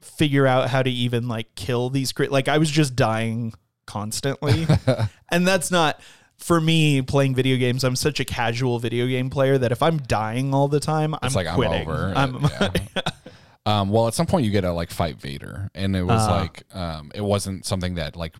figure 0.00 0.46
out 0.46 0.68
how 0.70 0.82
to 0.82 0.90
even 0.90 1.28
like 1.28 1.54
kill 1.54 1.90
these 1.90 2.12
cre- 2.12 2.24
like 2.24 2.48
i 2.48 2.58
was 2.58 2.70
just 2.70 2.96
dying 2.96 3.52
constantly 3.86 4.66
and 5.30 5.46
that's 5.46 5.70
not 5.70 6.00
for 6.38 6.60
me 6.60 7.00
playing 7.02 7.34
video 7.34 7.56
games 7.56 7.84
i'm 7.84 7.94
such 7.96 8.18
a 8.20 8.24
casual 8.24 8.78
video 8.78 9.06
game 9.06 9.30
player 9.30 9.56
that 9.58 9.70
if 9.70 9.82
i'm 9.82 9.98
dying 9.98 10.52
all 10.52 10.66
the 10.68 10.80
time 10.80 11.14
It's 11.22 11.36
i'm 11.36 11.44
like 11.44 11.54
quitting 11.54 11.88
I'm 11.88 11.88
over. 11.88 12.12
I'm- 12.16 12.70
Yeah. 12.94 13.00
um, 13.66 13.88
well, 13.90 14.06
at 14.08 14.14
some 14.14 14.26
point 14.26 14.44
you 14.44 14.50
get 14.50 14.62
to 14.62 14.72
like 14.72 14.90
fight 14.90 15.16
Vader, 15.16 15.70
and 15.74 15.94
it 15.96 16.02
was 16.02 16.22
Uh-huh. 16.22 16.36
like 16.40 16.62
um, 16.74 17.10
it 17.14 17.22
wasn't 17.22 17.64
something 17.66 17.94
that 17.94 18.16
like 18.16 18.34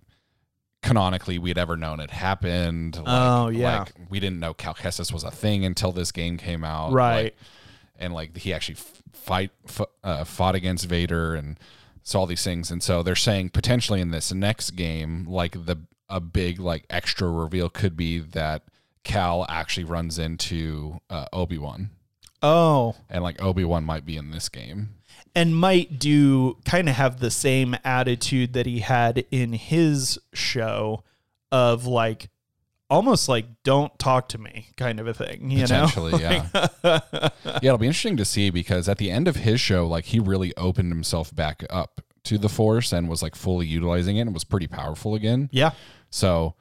canonically 0.83 1.39
we'd 1.39 1.57
ever 1.59 1.77
known 1.77 2.01
it 2.01 2.11
happened. 2.11 2.97
Like, 2.97 3.05
Oh, 3.07 3.49
yeah. 3.49 3.81
like 3.81 3.93
we 4.11 4.21
didn't 4.21 4.41
know 4.41 4.53
Cal 4.55 4.75
Kestis 4.75 5.13
was 5.13 5.25
a 5.25 5.31
thing 5.31 5.65
until 5.65 5.93
this 5.93 6.13
game 6.13 6.37
came 6.37 6.63
out, 6.65 6.93
Right. 6.93 7.25
Like, 7.25 7.37
and 7.99 8.13
like 8.13 8.37
he 8.37 8.53
actually 8.53 8.77
fight 9.13 9.51
f- 9.67 9.81
uh, 10.03 10.25
fought 10.25 10.55
against 10.55 10.87
Vader 10.87 11.35
and 11.35 11.59
saw 12.03 12.21
all 12.21 12.27
these 12.27 12.43
things, 12.45 12.71
and 12.71 12.83
so 12.83 13.03
they're 13.03 13.15
saying 13.17 13.49
potentially 13.51 14.01
in 14.01 14.11
this 14.11 14.33
next 14.33 14.73
game, 14.73 15.25
like 15.27 15.65
the 15.67 15.77
a 16.11 16.21
big 16.21 16.61
like 16.61 16.85
extra 16.91 17.29
reveal 17.31 17.71
could 17.71 17.97
be 17.97 18.19
that 18.19 18.63
Cal 19.05 19.47
actually 19.49 19.85
runs 19.85 20.19
into 20.19 21.01
uh, 21.09 21.27
Obi 21.33 21.57
Wan 21.57 21.91
oh 22.43 22.95
and 23.09 23.23
like 23.25 23.43
Obi 23.43 23.65
Wan 23.65 23.85
might 23.85 24.05
be 24.05 24.19
in 24.19 24.31
this 24.31 24.51
game. 24.51 24.91
And 25.35 25.57
might 25.57 25.99
do 25.99 26.59
kind 26.65 26.89
of 26.89 26.95
have 26.95 27.21
the 27.21 27.31
same 27.31 27.77
attitude 27.85 28.53
that 28.53 28.67
he 28.67 28.81
had 28.81 29.25
in 29.31 29.53
his 29.53 30.19
show 30.33 31.03
of 31.51 31.87
like 31.87 32.29
almost 32.91 33.29
like 33.29 33.47
don't 33.65 33.99
talk 33.99 34.29
to 34.29 34.39
me 34.39 34.69
kind 34.77 35.01
of 35.01 35.07
a 35.07 35.15
thing 35.15 35.51
you 35.51 35.67
know 35.67 35.87
Potentially, 35.89 36.23
yeah. 36.23 36.47
yeah, 36.85 37.59
it'll 37.63 37.79
be 37.79 37.87
interesting 37.87 38.17
to 38.19 38.25
see 38.25 38.51
because 38.51 38.89
at 38.89 38.99
the 38.99 39.11
end 39.11 39.27
of 39.27 39.37
his 39.37 39.61
show, 39.61 39.87
like 39.87 40.07
he 40.07 40.21
really 40.21 40.55
opened 40.57 40.93
himself 40.93 41.35
back 41.35 41.65
up 41.71 42.01
to 42.25 42.39
the 42.39 42.49
Force 42.49 42.93
and 42.93 43.09
was 43.09 43.23
like 43.23 43.35
fully 43.35 43.67
utilizing 43.67 44.17
it 44.17 44.23
and 44.23 44.35
was 44.35 44.45
pretty 44.45 44.67
powerful 44.67 45.15
again. 45.15 45.49
yeah 45.53 45.73
So 46.11 46.55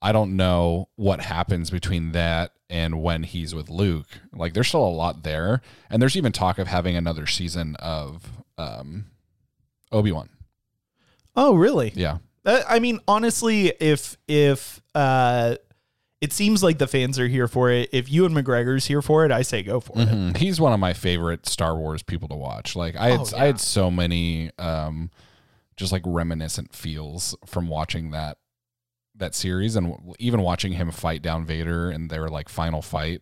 I 0.00 0.12
don't 0.12 0.36
know 0.36 0.88
what 0.96 1.20
happens 1.20 1.70
between 1.70 2.12
that 2.12 2.52
and 2.70 3.02
when 3.02 3.22
he's 3.24 3.54
with 3.54 3.68
Luke. 3.68 4.06
Like 4.32 4.54
there's 4.54 4.68
still 4.68 4.84
a 4.84 4.88
lot 4.88 5.22
there. 5.24 5.60
And 5.90 6.00
there's 6.00 6.16
even 6.16 6.32
talk 6.32 6.58
of 6.58 6.66
having 6.68 6.96
another 6.96 7.26
season 7.26 7.74
of 7.76 8.30
um 8.56 9.06
Obi 9.90 10.12
Wan. 10.12 10.28
oh 11.36 11.54
really 11.54 11.92
Yeah. 11.94 12.18
Uh, 12.44 12.62
I 12.68 12.78
mean, 12.78 13.00
honestly, 13.08 13.72
if 13.80 14.16
if 14.28 14.80
uh, 14.94 15.56
it 16.20 16.32
seems 16.32 16.62
like 16.62 16.78
the 16.78 16.86
fans 16.86 17.18
are 17.18 17.28
here 17.28 17.46
for 17.48 17.70
it, 17.70 17.90
if 17.92 18.10
Ewan 18.10 18.32
McGregor's 18.32 18.86
here 18.86 19.02
for 19.02 19.24
it, 19.26 19.32
I 19.32 19.42
say 19.42 19.62
go 19.62 19.80
for 19.80 19.98
it. 19.98 20.08
Mhm. 20.08 20.36
He's 20.36 20.60
one 20.60 20.72
of 20.72 20.80
my 20.80 20.92
favorite 20.94 21.46
Star 21.46 21.76
Wars 21.76 22.02
people 22.02 22.28
to 22.28 22.36
watch. 22.36 22.74
Like 22.76 22.96
I 22.96 23.10
had 23.10 23.20
Oh, 23.20 23.36
I 23.36 23.46
had 23.46 23.60
so 23.60 23.90
many 23.90 24.50
um 24.58 25.10
just 25.76 25.92
like 25.92 26.02
reminiscent 26.06 26.74
feels 26.74 27.36
from 27.44 27.68
watching 27.68 28.12
that 28.12 28.38
that 29.18 29.34
series 29.34 29.76
and 29.76 29.94
even 30.18 30.40
watching 30.42 30.72
him 30.72 30.90
fight 30.90 31.22
down 31.22 31.44
Vader 31.44 31.90
in 31.90 32.08
their 32.08 32.28
like 32.28 32.48
final 32.48 32.82
fight 32.82 33.20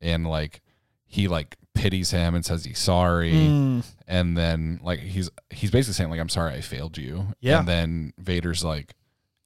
and 0.00 0.26
like 0.26 0.60
he 1.06 1.26
like 1.28 1.56
pities 1.74 2.10
him 2.10 2.34
and 2.34 2.44
says 2.44 2.64
he's 2.64 2.78
sorry 2.78 3.32
Mm, 3.32 3.84
and 4.08 4.36
then 4.36 4.80
like 4.82 5.00
he's 5.00 5.28
he's 5.50 5.70
basically 5.70 5.94
saying 5.94 6.10
like 6.10 6.20
I'm 6.20 6.28
sorry 6.28 6.54
I 6.54 6.60
failed 6.60 6.96
you. 6.98 7.28
Yeah. 7.40 7.58
And 7.60 7.68
then 7.68 8.12
Vader's 8.18 8.64
like 8.64 8.94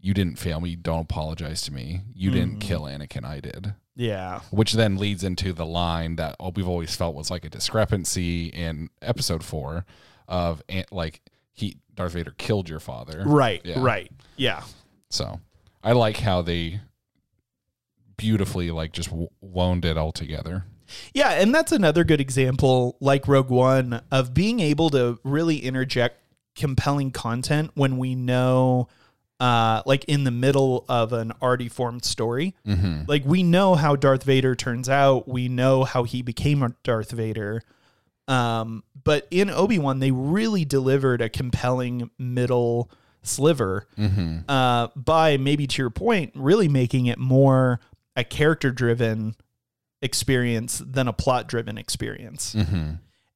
you 0.00 0.14
didn't 0.14 0.38
fail 0.38 0.60
me, 0.60 0.76
don't 0.76 1.02
apologize 1.02 1.60
to 1.62 1.72
me. 1.72 2.00
You 2.14 2.30
didn't 2.30 2.56
Mhm. 2.56 2.60
kill 2.60 2.82
Anakin, 2.82 3.24
I 3.24 3.40
did 3.40 3.74
yeah, 3.96 4.40
which 4.50 4.72
then 4.72 4.96
leads 4.96 5.22
into 5.24 5.52
the 5.52 5.66
line 5.66 6.16
that 6.16 6.36
we've 6.54 6.66
always 6.68 6.96
felt 6.96 7.14
was 7.14 7.30
like 7.30 7.44
a 7.44 7.50
discrepancy 7.50 8.46
in 8.46 8.88
episode 9.02 9.44
four 9.44 9.84
of 10.26 10.62
like 10.90 11.20
he 11.52 11.76
Darth 11.94 12.12
Vader 12.12 12.34
killed 12.38 12.68
your 12.68 12.80
father. 12.80 13.22
right, 13.26 13.60
Yeah. 13.64 13.82
right, 13.82 14.10
yeah, 14.36 14.62
So 15.10 15.40
I 15.82 15.92
like 15.92 16.18
how 16.18 16.42
they 16.42 16.80
beautifully 18.16 18.70
like 18.70 18.92
just 18.92 19.08
w- 19.10 19.30
wound 19.40 19.84
it 19.84 19.96
all 19.96 20.12
together. 20.12 20.64
yeah. 21.14 21.30
And 21.30 21.54
that's 21.54 21.72
another 21.72 22.04
good 22.04 22.20
example, 22.20 22.96
like 23.00 23.26
Rogue 23.26 23.48
One, 23.50 24.02
of 24.10 24.34
being 24.34 24.60
able 24.60 24.90
to 24.90 25.18
really 25.24 25.58
interject 25.58 26.16
compelling 26.54 27.10
content 27.12 27.70
when 27.74 27.96
we 27.96 28.14
know 28.14 28.88
uh 29.38 29.80
like 29.86 30.04
in 30.04 30.24
the 30.24 30.30
middle 30.30 30.84
of 30.88 31.14
an 31.14 31.32
already 31.40 31.68
formed 31.68 32.04
story. 32.04 32.54
Mm-hmm. 32.66 33.04
Like 33.06 33.24
we 33.24 33.42
know 33.42 33.74
how 33.74 33.96
Darth 33.96 34.24
Vader 34.24 34.54
turns 34.54 34.88
out, 34.88 35.26
we 35.26 35.48
know 35.48 35.84
how 35.84 36.04
he 36.04 36.20
became 36.20 36.62
a 36.62 36.74
Darth 36.82 37.12
Vader. 37.12 37.62
Um 38.28 38.84
but 39.02 39.26
in 39.30 39.48
Obi-Wan 39.48 40.00
they 40.00 40.10
really 40.10 40.66
delivered 40.66 41.22
a 41.22 41.30
compelling 41.30 42.10
middle 42.18 42.90
sliver 43.22 43.86
Mm-hmm. 43.98 44.38
uh 44.48 44.88
by 44.96 45.36
maybe 45.36 45.66
to 45.66 45.82
your 45.82 45.90
point 45.90 46.32
really 46.34 46.68
making 46.68 47.06
it 47.06 47.18
more 47.18 47.80
a 48.16 48.24
character 48.24 48.70
driven 48.70 49.34
experience 50.02 50.82
than 50.84 51.06
a 51.08 51.12
plot 51.12 51.46
driven 51.46 51.76
experience. 51.78 52.54
Mm-hmm. 52.54 52.92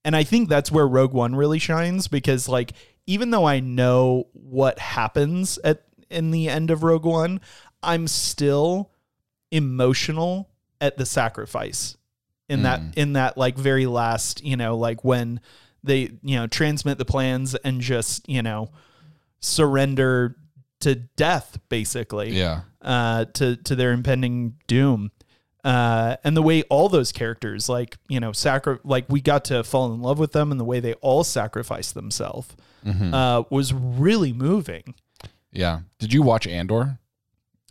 And 0.06 0.16
I 0.16 0.22
think 0.22 0.48
that's 0.48 0.70
where 0.72 0.86
Rogue 0.88 1.12
One 1.12 1.34
really 1.36 1.58
shines 1.58 2.08
because 2.08 2.48
like 2.48 2.72
even 3.06 3.30
though 3.30 3.44
I 3.46 3.60
know 3.60 4.28
what 4.32 4.78
happens 4.78 5.58
at 5.64 5.82
in 6.10 6.30
the 6.30 6.48
end 6.48 6.70
of 6.70 6.82
Rogue 6.82 7.04
One, 7.04 7.40
I'm 7.82 8.06
still 8.08 8.90
emotional 9.50 10.48
at 10.80 10.96
the 10.96 11.06
sacrifice 11.06 11.96
in 12.48 12.62
that 12.62 12.80
Mm. 12.80 12.92
in 12.96 13.12
that 13.14 13.38
like 13.38 13.56
very 13.56 13.86
last, 13.86 14.44
you 14.44 14.56
know, 14.56 14.76
like 14.76 15.04
when 15.04 15.40
they, 15.82 16.10
you 16.22 16.36
know, 16.36 16.46
transmit 16.46 16.98
the 16.98 17.04
plans 17.04 17.54
and 17.54 17.80
just, 17.80 18.28
you 18.28 18.42
know, 18.42 18.70
surrender 19.44 20.36
to 20.80 20.94
death 20.94 21.58
basically 21.68 22.30
Yeah. 22.36 22.62
uh, 22.82 23.26
to 23.34 23.56
to 23.56 23.74
their 23.76 23.92
impending 23.92 24.54
doom. 24.66 25.10
Uh, 25.64 26.16
and 26.24 26.36
the 26.36 26.42
way 26.42 26.62
all 26.64 26.90
those 26.90 27.10
characters, 27.10 27.68
like 27.70 27.96
you 28.08 28.20
know, 28.20 28.32
sacri- 28.32 28.78
like 28.84 29.06
we 29.08 29.20
got 29.22 29.46
to 29.46 29.64
fall 29.64 29.92
in 29.94 30.02
love 30.02 30.18
with 30.18 30.32
them, 30.32 30.50
and 30.50 30.60
the 30.60 30.64
way 30.64 30.78
they 30.80 30.92
all 30.94 31.24
sacrificed 31.24 31.94
themselves 31.94 32.48
Mm-hmm. 32.84 33.14
uh, 33.14 33.44
was 33.48 33.72
really 33.72 34.34
moving. 34.34 34.94
Yeah. 35.50 35.80
Did 35.98 36.12
you 36.12 36.20
watch 36.20 36.46
Andor? 36.46 36.98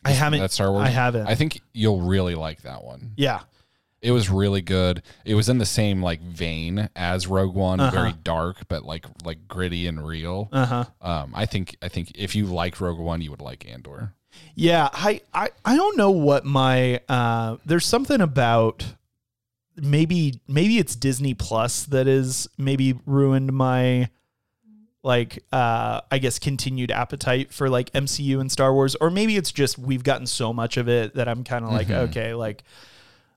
I 0.03 0.09
haven't. 0.11 0.39
That 0.39 0.51
Star 0.51 0.71
Wars. 0.71 0.87
I 0.87 0.89
haven't. 0.89 1.27
I 1.27 1.35
think 1.35 1.61
you'll 1.71 2.01
really 2.01 2.33
like 2.33 2.63
that 2.63 2.83
one. 2.83 3.11
yeah, 3.15 3.41
It 4.03 4.11
was 4.11 4.29
really 4.29 4.61
good. 4.61 5.01
It 5.25 5.33
was 5.35 5.47
in 5.49 5.57
the 5.57 5.65
same 5.65 6.03
like 6.03 6.21
vein 6.21 6.89
as 6.95 7.25
Rogue 7.25 7.55
One, 7.55 7.79
Uh-huh. 7.79 7.89
very 7.95 8.11
dark 8.23 8.67
but 8.67 8.83
like 8.83 9.05
like 9.23 9.47
gritty 9.47 9.87
and 9.87 10.05
real. 10.05 10.49
uh 10.51 10.65
huh. 10.65 10.85
Um, 11.01 11.31
I 11.33 11.45
think 11.45 11.75
I 11.81 11.87
think 11.87 12.11
if 12.15 12.35
you 12.35 12.45
like 12.45 12.79
Rogue 12.81 12.99
One, 12.99 13.21
you 13.21 13.31
would 13.31 13.41
like 13.41 13.65
Andor. 13.67 14.13
Yeah, 14.55 14.89
I, 14.93 15.21
I 15.33 15.49
I 15.63 15.75
don't 15.75 15.95
know 15.97 16.11
what 16.11 16.43
my 16.45 16.99
uh 17.07 17.57
there's 17.65 17.85
something 17.85 18.19
about 18.21 18.85
maybe 19.75 20.39
maybe 20.47 20.77
it's 20.79 20.95
Disney 20.95 21.33
Plus 21.33 21.85
that 21.85 22.07
is 22.07 22.47
maybe 22.57 22.93
ruined 23.05 23.53
my 23.53 24.09
like 25.03 25.43
uh 25.51 26.01
I 26.11 26.17
guess 26.19 26.39
continued 26.39 26.91
appetite 26.91 27.51
for 27.53 27.69
like 27.69 27.91
MCU 27.91 28.39
and 28.39 28.51
Star 28.51 28.73
Wars 28.73 28.95
or 28.95 29.09
maybe 29.09 29.35
it's 29.37 29.51
just 29.51 29.77
we've 29.77 30.03
gotten 30.03 30.27
so 30.27 30.53
much 30.53 30.77
of 30.77 30.87
it 30.87 31.15
that 31.15 31.27
I'm 31.27 31.43
kind 31.43 31.65
of 31.65 31.71
like 31.71 31.87
Mhm. 31.87 32.09
okay 32.09 32.33
like 32.33 32.63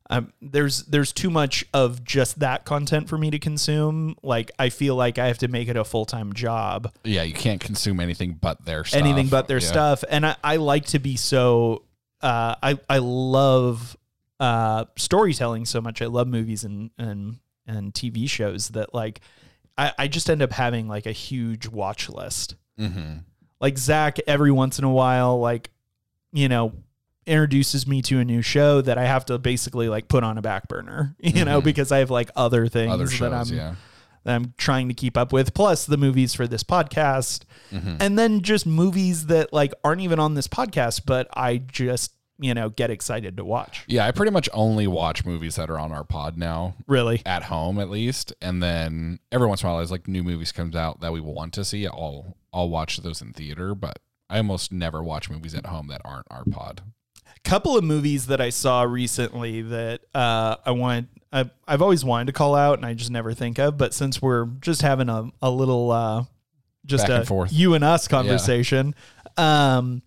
um, 0.08 0.32
there's 0.40 0.84
there's 0.84 1.12
too 1.12 1.30
much 1.30 1.64
of 1.74 2.04
just 2.04 2.38
that 2.40 2.64
content 2.64 3.08
for 3.08 3.18
me 3.18 3.30
to 3.30 3.38
consume. 3.38 4.16
Like 4.22 4.50
I 4.58 4.68
feel 4.68 4.94
like 4.96 5.18
I 5.18 5.26
have 5.26 5.38
to 5.38 5.48
make 5.48 5.68
it 5.68 5.76
a 5.76 5.84
full 5.84 6.04
time 6.04 6.32
job 6.32 6.92
Yeah, 7.04 7.22
you 7.22 7.34
can't 7.34 7.60
consume 7.60 7.98
anything 8.00 8.38
but 8.40 8.64
their 8.64 8.84
stuff. 8.84 9.00
anything 9.00 9.28
but 9.28 9.48
their 9.48 9.58
Yeah. 9.58 9.66
stuff. 9.66 10.04
And 10.08 10.24
I, 10.26 10.36
I 10.44 10.56
like 10.56 10.86
to 10.86 10.98
be 10.98 11.16
so 11.16 11.82
uh, 12.22 12.54
I 12.62 12.78
I 12.88 12.98
love 12.98 13.96
uh, 14.38 14.84
storytelling 14.96 15.64
so 15.64 15.80
much. 15.80 16.00
I 16.02 16.06
love 16.06 16.28
movies 16.28 16.62
and 16.64 16.90
and 16.98 17.38
and 17.66 17.92
TV 17.92 18.28
shows 18.30 18.68
that 18.70 18.94
like 18.94 19.20
I, 19.76 19.92
I 19.98 20.08
just 20.08 20.30
end 20.30 20.40
up 20.40 20.52
having 20.52 20.88
like 20.88 21.06
a 21.06 21.12
huge 21.12 21.66
watch 21.66 22.08
list. 22.08 22.54
Mhm. 22.78 23.24
Like 23.60 23.76
Zach 23.76 24.18
every 24.26 24.52
once 24.52 24.78
in 24.78 24.84
a 24.84 24.90
while, 24.90 25.40
like, 25.40 25.70
you 26.32 26.48
know, 26.48 26.72
introduces 27.26 27.86
me 27.86 28.02
to 28.02 28.18
a 28.20 28.24
new 28.24 28.42
show 28.42 28.80
that 28.80 28.98
I 28.98 29.04
have 29.04 29.24
to 29.26 29.38
basically 29.38 29.88
like 29.88 30.08
put 30.08 30.22
on 30.24 30.38
a 30.38 30.42
back 30.42 30.68
burner, 30.68 31.16
you 31.20 31.44
know, 31.44 31.60
Mhm. 31.60 31.64
because 31.64 31.90
I 31.92 31.98
have 31.98 32.10
like 32.10 32.30
other 32.36 32.68
things 32.68 32.92
Other 32.92 33.06
that 33.06 33.32
I'm 33.32 33.46
yeah. 33.54 33.74
that 34.24 34.34
I'm 34.34 34.54
trying 34.56 34.88
to 34.88 34.94
keep 34.94 35.16
up 35.16 35.32
with, 35.32 35.54
plus 35.54 35.86
the 35.86 35.96
movies 35.96 36.34
for 36.34 36.46
this 36.46 36.62
podcast 36.64 37.42
Mhm. 37.72 37.96
and 38.00 38.18
then 38.18 38.42
just 38.42 38.66
movies 38.66 39.26
that 39.26 39.52
like 39.52 39.72
aren't 39.84 40.00
even 40.02 40.18
on 40.18 40.34
this 40.34 40.48
podcast, 40.48 41.02
but 41.06 41.28
I 41.36 41.58
just 41.58 42.12
you 42.38 42.52
know 42.52 42.68
get 42.68 42.90
excited 42.90 43.36
to 43.38 43.44
watch. 43.44 43.82
Yeah, 43.86 44.06
I 44.06 44.10
pretty 44.12 44.30
much 44.32 44.48
only 44.52 44.86
watch 44.86 45.24
movies 45.24 45.56
that 45.56 45.70
are 45.70 45.78
on 45.78 45.90
our 45.90 46.04
pod 46.04 46.36
now, 46.36 46.74
Really, 46.86 47.22
at 47.24 47.44
home 47.44 47.78
at 47.80 47.88
least, 47.88 48.32
and 48.42 48.62
then 48.62 49.20
every 49.32 49.46
once 49.46 49.62
in 49.62 49.68
a 49.68 49.72
while, 49.72 49.80
as 49.80 49.90
like 49.90 50.06
new 50.06 50.22
movies 50.22 50.52
comes 50.52 50.76
out 50.76 51.00
that 51.00 51.12
we 51.12 51.20
want 51.20 51.54
to 51.54 51.64
see, 51.64 51.86
I'll 51.86 52.36
I'll 52.52 52.68
watch 52.68 52.98
those 52.98 53.20
in 53.22 53.32
theater. 53.32 53.74
But 53.74 53.98
I 54.28 54.36
almost 54.38 54.70
never 54.72 55.02
watch 55.02 55.30
movies 55.30 55.54
at 55.54 55.66
home 55.66 55.86
that 55.88 56.02
aren't 56.04 56.26
our 56.30 56.44
pod. 56.44 56.82
Couple 57.46 57.76
of 57.78 57.84
movies 57.84 58.26
that 58.26 58.40
I 58.40 58.50
saw 58.50 58.82
recently 58.82 59.62
that 59.62 60.02
uh, 60.14 60.56
I 60.64 60.72
want. 60.72 61.08
I, 61.32 61.50
I've 61.66 61.82
always 61.82 62.04
wanted 62.04 62.26
to 62.26 62.32
call 62.32 62.54
out, 62.54 62.78
and 62.78 62.86
I 62.86 62.94
just 62.94 63.10
never 63.10 63.34
think 63.34 63.58
of. 63.58 63.76
But 63.76 63.94
since 63.94 64.20
we're 64.20 64.46
just 64.60 64.82
having 64.82 65.08
a 65.08 65.30
a 65.40 65.50
little 65.50 65.90
uh, 65.90 66.24
just 66.84 67.04
Back 67.04 67.10
a 67.10 67.16
and 67.18 67.28
forth. 67.28 67.52
you 67.52 67.74
and 67.74 67.84
us 67.84 68.08
conversation, 68.08 68.94
um, 69.36 70.02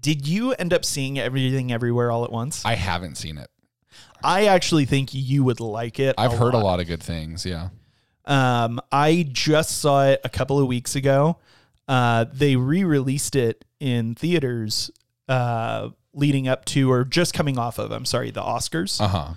did 0.00 0.26
you 0.26 0.52
end 0.52 0.72
up 0.72 0.84
seeing 0.84 1.18
everything 1.18 1.72
everywhere 1.72 2.10
all 2.10 2.24
at 2.24 2.32
once? 2.32 2.64
I 2.64 2.74
haven't 2.74 3.16
seen 3.16 3.38
it. 3.38 3.48
I 4.22 4.46
actually 4.46 4.86
think 4.86 5.10
you 5.12 5.44
would 5.44 5.60
like 5.60 6.00
it. 6.00 6.14
I've 6.18 6.32
heard 6.32 6.54
a 6.54 6.58
lot 6.58 6.80
of 6.80 6.86
good 6.86 7.02
things. 7.02 7.44
Yeah. 7.44 7.68
Um, 8.24 8.80
I 8.90 9.28
just 9.30 9.78
saw 9.78 10.04
it 10.06 10.20
a 10.24 10.28
couple 10.28 10.58
of 10.58 10.66
weeks 10.66 10.96
ago. 10.96 11.38
Uh, 11.86 12.24
they 12.32 12.56
re-released 12.56 13.36
it 13.36 13.64
in 13.78 14.14
theaters 14.14 14.90
uh, 15.28 15.90
leading 16.16 16.48
up 16.48 16.64
to 16.64 16.90
or 16.90 17.04
just 17.04 17.32
coming 17.32 17.58
off 17.58 17.78
of. 17.78 17.92
I'm 17.92 18.04
sorry, 18.04 18.32
the 18.32 18.42
Oscars. 18.42 19.00
Uh 19.00 19.08
huh. 19.08 19.28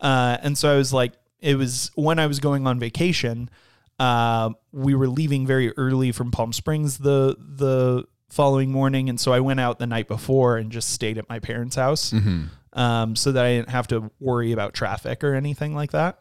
Uh, 0.00 0.36
and 0.42 0.56
so 0.56 0.72
I 0.72 0.76
was 0.76 0.92
like, 0.92 1.14
it 1.40 1.56
was 1.56 1.90
when 1.96 2.18
I 2.18 2.28
was 2.28 2.38
going 2.38 2.66
on 2.66 2.78
vacation. 2.78 3.50
Uh, 3.98 4.50
we 4.72 4.94
were 4.94 5.08
leaving 5.08 5.46
very 5.46 5.72
early 5.76 6.12
from 6.12 6.30
Palm 6.30 6.52
Springs 6.52 6.98
the 6.98 7.36
the 7.38 8.04
following 8.28 8.70
morning, 8.70 9.08
and 9.08 9.18
so 9.18 9.32
I 9.32 9.40
went 9.40 9.58
out 9.58 9.78
the 9.78 9.86
night 9.86 10.06
before 10.06 10.58
and 10.58 10.70
just 10.70 10.90
stayed 10.90 11.16
at 11.18 11.28
my 11.28 11.38
parents' 11.38 11.76
house, 11.76 12.10
hmm 12.10 12.44
um, 12.74 13.16
so 13.16 13.32
that 13.32 13.44
I 13.44 13.56
didn't 13.56 13.70
have 13.70 13.88
to 13.88 14.10
worry 14.20 14.52
about 14.52 14.74
traffic 14.74 15.24
or 15.24 15.34
anything 15.34 15.74
like 15.74 15.92
that. 15.92 16.20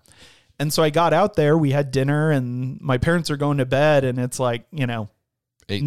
And 0.58 0.72
so 0.74 0.82
I 0.82 0.90
got 0.90 1.12
out 1.12 1.36
there, 1.36 1.58
we 1.58 1.72
had 1.72 1.92
dinner, 1.92 2.32
and 2.32 2.80
my 2.80 2.98
parents 2.98 3.30
are 3.30 3.36
going 3.36 3.58
to 3.58 3.66
bed, 3.66 4.06
and 4.06 4.18
it's 4.18 4.40
like 4.40 4.66
you 4.72 4.88
know 4.88 5.10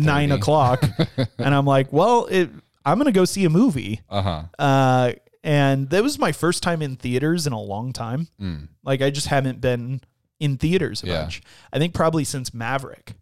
nine 0.04 0.30
o'clock, 0.30 0.84
and 1.38 1.54
I'm 1.54 1.64
like, 1.64 1.90
well, 1.90 2.26
it, 2.26 2.50
I'm 2.90 2.98
gonna 2.98 3.12
go 3.12 3.24
see 3.24 3.44
a 3.44 3.50
movie. 3.50 4.00
Uh 4.08 4.22
huh. 4.22 4.42
Uh, 4.58 5.12
and 5.44 5.88
that 5.90 6.02
was 6.02 6.18
my 6.18 6.32
first 6.32 6.62
time 6.62 6.82
in 6.82 6.96
theaters 6.96 7.46
in 7.46 7.52
a 7.52 7.60
long 7.60 7.92
time. 7.92 8.28
Mm. 8.40 8.68
Like 8.84 9.02
I 9.02 9.10
just 9.10 9.28
haven't 9.28 9.60
been 9.60 10.00
in 10.40 10.56
theaters 10.56 11.02
a 11.02 11.06
Yeah. 11.06 11.22
bunch. 11.22 11.42
I 11.72 11.78
think 11.78 11.94
probably 11.94 12.24
since 12.24 12.52
Maverick. 12.54 13.14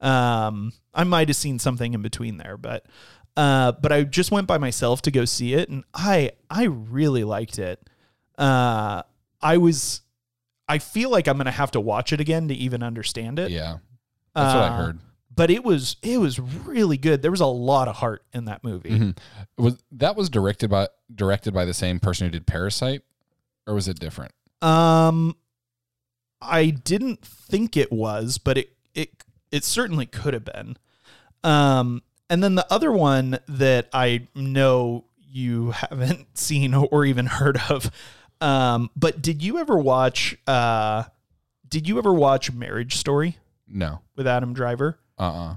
Um, 0.00 0.72
I 0.92 1.04
might 1.04 1.28
have 1.28 1.36
seen 1.36 1.58
something 1.58 1.94
in 1.94 2.02
between 2.02 2.36
there, 2.36 2.56
but 2.56 2.84
uh, 3.36 3.72
but 3.72 3.90
I 3.92 4.04
just 4.04 4.30
went 4.30 4.46
by 4.46 4.58
myself 4.58 5.02
to 5.02 5.10
go 5.10 5.24
see 5.24 5.54
it, 5.54 5.68
and 5.68 5.82
I 5.94 6.32
I 6.50 6.64
really 6.64 7.24
liked 7.24 7.58
it. 7.58 7.88
Uh, 8.38 9.02
I 9.40 9.56
was, 9.58 10.02
I 10.68 10.78
feel 10.78 11.10
like 11.10 11.26
I'm 11.28 11.36
gonna 11.36 11.50
have 11.50 11.70
to 11.72 11.80
watch 11.80 12.12
it 12.12 12.20
again 12.20 12.48
to 12.48 12.54
even 12.54 12.82
understand 12.82 13.38
it. 13.38 13.50
Yeah. 13.50 13.78
That's 14.34 14.54
what 14.54 14.64
I 14.64 14.68
Uh, 14.68 14.76
heard. 14.76 14.98
But 15.34 15.50
it 15.50 15.64
was 15.64 15.96
it 16.02 16.18
was 16.18 16.38
really 16.38 16.96
good. 16.96 17.22
There 17.22 17.30
was 17.30 17.40
a 17.40 17.46
lot 17.46 17.88
of 17.88 17.96
heart 17.96 18.22
in 18.32 18.44
that 18.46 18.62
movie. 18.62 18.90
Mhm. 18.90 19.18
Was 19.58 19.76
that 19.92 20.16
was 20.16 20.28
directed 20.30 20.68
by 20.70 20.88
directed 21.14 21.52
by 21.54 21.64
the 21.64 21.74
same 21.74 21.98
person 22.00 22.26
who 22.26 22.30
did 22.30 22.46
Parasite, 22.46 23.02
or 23.66 23.74
was 23.74 23.88
it 23.88 23.98
different? 23.98 24.32
Um, 24.62 25.36
I 26.40 26.66
didn't 26.70 27.24
think 27.24 27.76
it 27.76 27.90
was, 27.90 28.38
but 28.38 28.58
it 28.58 28.76
it 28.94 29.10
it 29.50 29.64
certainly 29.64 30.06
could 30.06 30.34
have 30.34 30.44
been. 30.44 30.76
Um, 31.42 32.02
and 32.30 32.42
then 32.42 32.54
the 32.54 32.66
other 32.72 32.92
one 32.92 33.38
that 33.48 33.88
I 33.92 34.28
know 34.34 35.04
you 35.18 35.70
haven't 35.90 36.38
seen 36.38 36.74
or 36.74 37.04
even 37.04 37.26
heard 37.26 37.58
of. 37.68 37.90
Um, 38.40 38.90
but 38.96 39.22
did 39.22 39.42
you 39.42 39.58
ever 39.58 39.76
watch? 39.78 40.36
Uh, 40.46 41.04
did 41.68 41.88
you 41.88 41.98
ever 41.98 42.12
watch 42.12 42.52
Marriage 42.52 42.96
Story 42.96 43.36
No. 43.66 44.00
with 44.16 44.26
Adam 44.26 44.52
Driver? 44.54 44.98
Uh. 45.18 45.56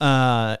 uh 0.00 0.56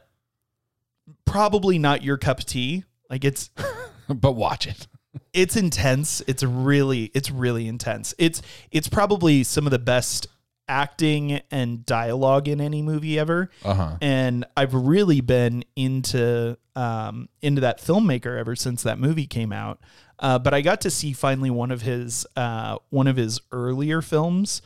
probably 1.24 1.78
not 1.78 2.02
your 2.02 2.16
cup 2.16 2.38
of 2.38 2.46
tea. 2.46 2.84
Like 3.10 3.24
it's 3.24 3.50
But 4.08 4.32
watch 4.32 4.66
it. 4.66 4.86
it's 5.32 5.56
intense. 5.56 6.22
It's 6.26 6.42
really 6.42 7.10
it's 7.14 7.30
really 7.30 7.68
intense. 7.68 8.14
It's 8.18 8.40
it's 8.70 8.88
probably 8.88 9.44
some 9.44 9.66
of 9.66 9.70
the 9.70 9.78
best 9.78 10.26
acting 10.68 11.40
and 11.50 11.84
dialogue 11.86 12.46
in 12.48 12.60
any 12.60 12.82
movie 12.82 13.18
ever. 13.18 13.50
Uh 13.64 13.74
huh. 13.74 13.96
And 14.00 14.44
I've 14.56 14.74
really 14.74 15.20
been 15.20 15.64
into 15.76 16.56
um, 16.76 17.28
into 17.42 17.60
that 17.62 17.80
filmmaker 17.80 18.38
ever 18.38 18.54
since 18.56 18.82
that 18.84 18.98
movie 18.98 19.26
came 19.26 19.52
out. 19.52 19.80
Uh, 20.20 20.38
but 20.38 20.52
I 20.52 20.62
got 20.62 20.80
to 20.82 20.90
see 20.90 21.12
finally 21.12 21.50
one 21.50 21.70
of 21.70 21.82
his 21.82 22.26
uh, 22.36 22.78
one 22.90 23.06
of 23.06 23.16
his 23.16 23.40
earlier 23.52 24.02
films 24.02 24.62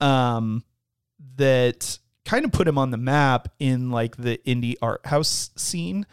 um, 0.00 0.64
that 1.36 1.98
kind 2.26 2.44
of 2.44 2.52
put 2.52 2.68
him 2.68 2.76
on 2.76 2.90
the 2.90 2.98
map 2.98 3.48
in 3.58 3.90
like 3.90 4.16
the 4.16 4.38
indie 4.46 4.74
art 4.82 5.06
house 5.06 5.48
scene. 5.56 6.04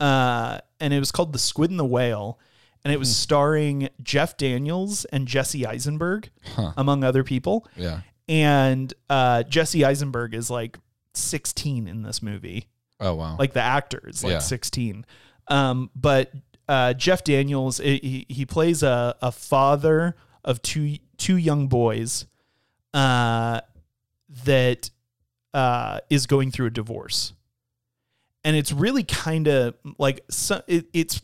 Uh, 0.00 0.58
and 0.80 0.92
it 0.92 0.98
was 0.98 1.12
called 1.12 1.32
The 1.32 1.38
Squid 1.38 1.70
and 1.70 1.78
the 1.78 1.84
Whale. 1.84 2.38
And 2.84 2.92
it 2.92 2.98
was 2.98 3.14
starring 3.14 3.90
Jeff 4.02 4.36
Daniels 4.38 5.04
and 5.06 5.28
Jesse 5.28 5.66
Eisenberg, 5.66 6.30
among 6.76 7.04
other 7.04 7.22
people. 7.22 7.66
Yeah. 7.76 8.00
And 8.26 8.92
uh, 9.10 9.42
Jesse 9.44 9.84
Eisenberg 9.84 10.34
is 10.34 10.50
like 10.50 10.78
16 11.14 11.86
in 11.88 12.02
this 12.02 12.22
movie 12.22 12.66
Oh 13.00 13.14
wow. 13.14 13.36
like 13.38 13.52
the 13.52 13.60
actor 13.62 14.00
is 14.06 14.22
like 14.24 14.32
Yeah. 14.34 14.38
16 14.38 15.04
um 15.48 15.90
but 15.96 16.30
uh 16.68 16.92
jeff 16.92 17.24
daniels 17.24 17.80
i- 17.80 17.84
he, 18.00 18.26
he 18.28 18.46
plays 18.46 18.84
a, 18.84 19.16
a 19.20 19.32
father 19.32 20.14
of 20.44 20.62
two 20.62 20.98
two 21.16 21.36
young 21.36 21.66
boys 21.66 22.26
uh 22.94 23.60
that 24.44 24.90
uh 25.54 26.00
is 26.10 26.26
going 26.26 26.50
through 26.50 26.66
a 26.66 26.70
divorce. 26.70 27.32
And 28.44 28.56
it's 28.56 28.72
really 28.72 29.02
kind 29.04 29.48
of 29.48 29.74
like 29.98 30.24
so, 30.30 30.62
it, 30.66 30.86
it's 30.92 31.20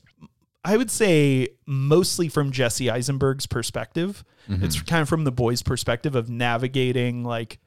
i 0.65 0.77
would 0.77 0.91
say 0.91 1.49
mostly 1.65 2.29
from 2.29 2.51
jesse 2.51 2.91
eisenberg's 2.91 3.47
perspective. 3.47 4.25
It's 4.49 4.81
kind 4.83 5.03
of 5.03 5.09
from 5.09 5.25
the 5.25 5.33
boys 5.33 5.63
perspective 5.63 6.15
of 6.15 6.29
navigating 6.29 7.25
like 7.25 7.59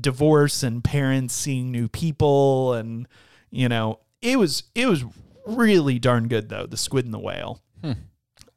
divorce 0.00 0.62
and 0.62 0.82
parents 0.84 1.34
seeing 1.34 1.72
new 1.72 1.88
people 1.88 2.74
and 2.74 3.08
you 3.50 3.68
know 3.68 3.98
it 4.22 4.38
was 4.38 4.64
it 4.74 4.86
was 4.86 5.04
really 5.46 5.98
darn 5.98 6.28
good 6.28 6.48
though 6.48 6.66
the 6.66 6.76
squid 6.76 7.04
and 7.04 7.14
the 7.14 7.18
whale. 7.18 7.62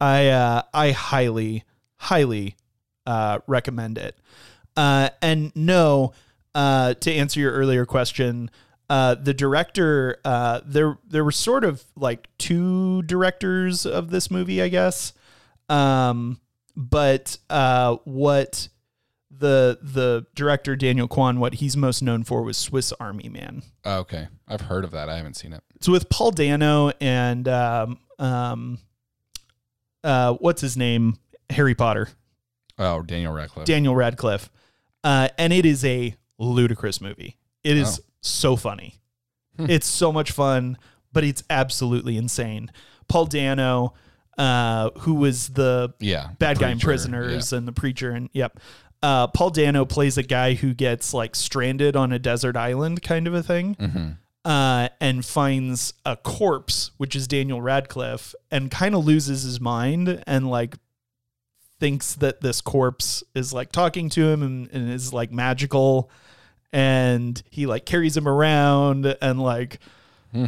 I 0.01 0.27
uh 0.27 0.61
i 0.73 0.91
highly 0.91 1.63
highly 1.95 2.55
uh 3.05 3.39
recommend 3.47 3.97
it. 3.97 4.17
Uh 4.75 5.09
and 5.21 5.51
no 5.55 6.13
uh 6.55 6.93
to 6.95 7.11
answer 7.11 7.39
your 7.39 7.51
earlier 7.51 7.85
question 7.85 8.49
uh 8.89 9.15
the 9.15 9.33
director 9.33 10.17
uh 10.25 10.61
there 10.65 10.97
there 11.07 11.23
were 11.23 11.31
sort 11.31 11.63
of 11.63 11.83
like 11.95 12.27
two 12.37 13.01
directors 13.03 13.85
of 13.85 14.09
this 14.09 14.29
movie 14.29 14.61
i 14.61 14.67
guess 14.67 15.13
um 15.69 16.39
but 16.75 17.37
uh 17.49 17.95
what 18.03 18.67
the 19.35 19.79
the 19.81 20.25
director 20.35 20.75
Daniel 20.75 21.07
Kwan, 21.07 21.39
what 21.39 21.55
he's 21.55 21.75
most 21.75 22.01
known 22.01 22.23
for 22.23 22.43
was 22.43 22.55
Swiss 22.55 22.93
Army 22.99 23.29
Man. 23.29 23.63
Oh, 23.83 23.97
okay. 23.99 24.27
I've 24.47 24.61
heard 24.61 24.83
of 24.83 24.91
that. 24.91 25.09
I 25.09 25.17
haven't 25.17 25.35
seen 25.35 25.53
it. 25.53 25.63
It's 25.75 25.87
with 25.87 26.09
Paul 26.09 26.31
Dano 26.31 26.91
and 27.01 27.47
um 27.47 27.99
um 28.19 28.77
uh 30.03 30.33
what's 30.35 30.61
his 30.61 30.77
name? 30.77 31.17
Harry 31.49 31.75
Potter. 31.75 32.09
Oh, 32.77 33.01
Daniel 33.01 33.33
Radcliffe. 33.33 33.65
Daniel 33.65 33.95
Radcliffe. 33.95 34.49
Uh 35.03 35.29
and 35.37 35.51
it 35.51 35.65
is 35.65 35.83
a 35.83 36.15
ludicrous 36.37 36.99
movie. 37.01 37.37
It 37.63 37.77
is 37.77 38.01
so 38.21 38.55
funny. 38.55 38.99
It's 39.57 39.85
so 39.87 40.11
much 40.11 40.31
fun, 40.31 40.77
but 41.11 41.23
it's 41.23 41.43
absolutely 41.49 42.17
insane. 42.17 42.71
Paul 43.07 43.25
Dano, 43.25 43.93
uh, 44.37 44.89
who 44.99 45.13
was 45.13 45.49
the 45.49 45.93
yeah. 45.99 46.29
bad 46.39 46.57
guy 46.59 46.71
in 46.71 46.79
prisoners 46.79 47.53
and 47.53 47.67
the 47.67 47.71
preacher 47.71 48.09
and 48.11 48.29
yep 48.33 48.59
uh, 49.03 49.27
paul 49.27 49.51
dano 49.51 49.85
plays 49.85 50.17
a 50.17 50.23
guy 50.23 50.55
who 50.55 50.73
gets 50.73 51.13
like 51.13 51.35
stranded 51.35 51.95
on 51.95 52.11
a 52.11 52.17
desert 52.17 52.57
island 52.57 53.03
kind 53.03 53.27
of 53.27 53.35
a 53.35 53.43
thing 53.43 53.75
Mm-hmm. 53.75 54.09
uh, 54.43 54.87
and 54.99 55.23
finds 55.23 55.93
a 56.03 56.15
corpse 56.17 56.89
which 56.97 57.15
is 57.15 57.27
daniel 57.27 57.61
radcliffe 57.61 58.33
and 58.49 58.71
kind 58.71 58.95
of 58.95 59.05
loses 59.05 59.43
his 59.43 59.61
mind 59.61 60.23
and 60.25 60.49
like 60.49 60.77
thinks 61.79 62.15
that 62.15 62.41
this 62.41 62.59
corpse 62.61 63.23
is 63.35 63.53
like 63.53 63.71
talking 63.71 64.09
to 64.09 64.25
him 64.29 64.41
and, 64.41 64.69
and 64.71 64.89
is 64.89 65.13
like 65.13 65.31
magical 65.31 66.09
and 66.73 67.41
he 67.49 67.65
like 67.67 67.85
carries 67.85 68.17
him 68.17 68.27
around 68.27 69.05
and 69.21 69.39
like 69.41 69.79
Hmm. 70.33 70.47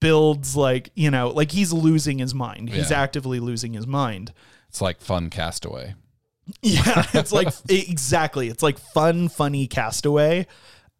builds 0.00 0.56
like 0.56 0.90
you 0.94 1.10
know 1.10 1.28
like 1.30 1.52
he's 1.52 1.72
losing 1.72 2.18
his 2.18 2.34
mind 2.34 2.68
he's 2.68 2.90
Yeah. 2.90 3.00
actively 3.00 3.38
losing 3.38 3.72
his 3.74 3.86
mind 3.86 4.32
It's 4.68 4.80
like 4.80 5.00
fun 5.00 5.30
castaway. 5.30 5.94
yeah, 6.62 7.06
it's 7.14 7.30
like 7.32 7.48
exactly. 7.68 8.48
It's 8.48 8.62
like 8.62 8.78
fun, 8.78 9.28
funny 9.28 9.68
castaway. 9.68 10.46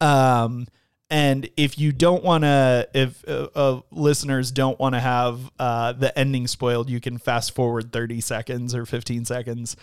Um, 0.00 0.68
and 1.10 1.48
if 1.56 1.76
you 1.76 1.90
don't 1.90 2.22
want 2.22 2.44
to, 2.44 2.88
if 2.94 3.24
uh, 3.28 3.48
uh, 3.56 3.80
listeners 3.90 4.52
don't 4.52 4.78
want 4.78 4.94
to 4.94 5.00
have 5.00 5.40
uh, 5.58 5.92
the 5.92 6.16
ending 6.16 6.46
spoiled, 6.46 6.88
you 6.88 7.00
can 7.00 7.18
fast 7.18 7.52
forward 7.54 7.92
thirty 7.92 8.20
seconds 8.20 8.76
or 8.76 8.86
fifteen 8.86 9.24
seconds 9.24 9.74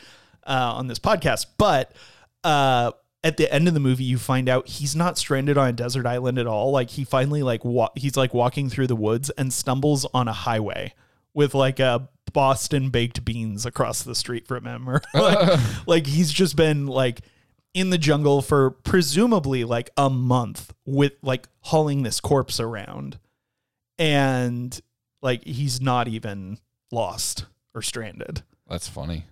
uh, 0.46 0.74
on 0.76 0.88
this 0.88 1.00
podcast. 1.00 1.48
But 1.58 1.92
uh, 2.46 2.92
at 3.28 3.36
the 3.36 3.54
end 3.54 3.68
of 3.68 3.74
the 3.74 3.82
movie, 3.82 4.06
you 4.06 4.18
find 4.18 4.48
out 4.48 4.70
he's 4.70 4.96
not 4.96 5.18
stranded 5.18 5.58
on 5.58 5.68
a 5.68 5.74
desert 5.74 6.06
island 6.06 6.38
at 6.38 6.48
all. 6.48 6.72
Like 6.72 6.92
he 6.92 7.04
finally 7.04 7.44
like 7.44 7.66
wa- 7.66 7.90
he's 7.94 8.16
like 8.16 8.34
walking 8.34 8.70
through 8.70 8.88
the 8.88 8.96
woods 8.96 9.30
and 9.32 9.52
stumbles 9.52 10.06
on 10.14 10.30
a 10.30 10.34
highway 10.34 10.94
with 11.34 11.54
like 11.54 11.82
a 11.82 12.08
Boston 12.32 12.90
baked 12.90 13.26
beans 13.26 13.66
across 13.66 14.02
the 14.02 14.16
street 14.16 14.48
from 14.48 14.66
him, 14.66 14.90
or 14.90 15.02
like, 15.14 15.60
like 15.88 16.08
he's 16.08 16.32
just 16.32 16.56
been 16.56 16.88
like 16.88 17.20
in 17.74 17.90
the 17.90 17.98
jungle 17.98 18.42
for 18.42 18.72
presumably 18.72 19.66
like 19.66 19.90
a 19.98 20.10
month 20.10 20.74
with 20.86 21.12
like 21.22 21.50
hauling 21.64 22.04
this 22.04 22.22
corpse 22.22 22.62
around, 22.62 23.20
and 24.00 24.80
like 25.22 25.44
he's 25.44 25.82
not 25.82 26.08
even 26.08 26.60
lost 26.94 27.46
or 27.76 27.82
stranded. 27.82 28.42
That's 28.70 28.88
funny. 28.88 29.26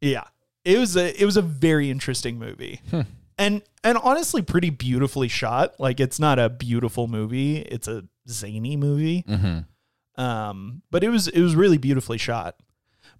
Yeah. 0.00 0.24
It 0.64 0.78
was 0.78 0.96
a 0.96 1.20
it 1.20 1.26
was 1.26 1.36
a 1.36 1.42
very 1.42 1.90
interesting 1.90 2.38
movie. 2.38 2.80
Hmm. 2.90 3.02
And 3.38 3.62
and 3.82 3.98
honestly 3.98 4.42
pretty 4.42 4.70
beautifully 4.70 5.28
shot. 5.28 5.74
Like 5.80 6.00
it's 6.00 6.20
not 6.20 6.38
a 6.38 6.48
beautiful 6.48 7.08
movie, 7.08 7.58
it's 7.58 7.88
a 7.88 8.04
zany 8.28 8.76
movie. 8.76 9.24
Mm-hmm. 9.28 10.20
Um 10.22 10.82
but 10.90 11.02
it 11.02 11.08
was 11.08 11.28
it 11.28 11.40
was 11.40 11.54
really 11.56 11.78
beautifully 11.78 12.18
shot. 12.18 12.56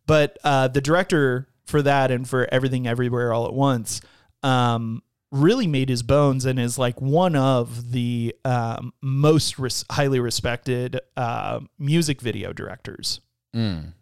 But 0.07 0.39
uh 0.45 0.69
the 0.69 0.81
director 0.81 1.49
for 1.65 1.83
that 1.83 2.11
and 2.11 2.29
for 2.29 2.47
Everything 2.53 2.87
Everywhere 2.87 3.33
All 3.33 3.47
at 3.47 3.55
Once 3.55 4.01
um 4.43 5.03
really 5.31 5.67
made 5.67 5.89
his 5.89 6.03
bones 6.03 6.45
and 6.45 6.61
is 6.61 6.77
like 6.77 7.01
one 7.01 7.35
of 7.35 7.93
the 7.93 8.35
um, 8.45 8.93
most 9.01 9.59
res- 9.59 9.83
highly 9.91 10.21
respected 10.21 11.01
uh, 11.17 11.59
music 11.79 12.21
video 12.21 12.53
directors 12.53 13.21
Mm. 13.55 13.93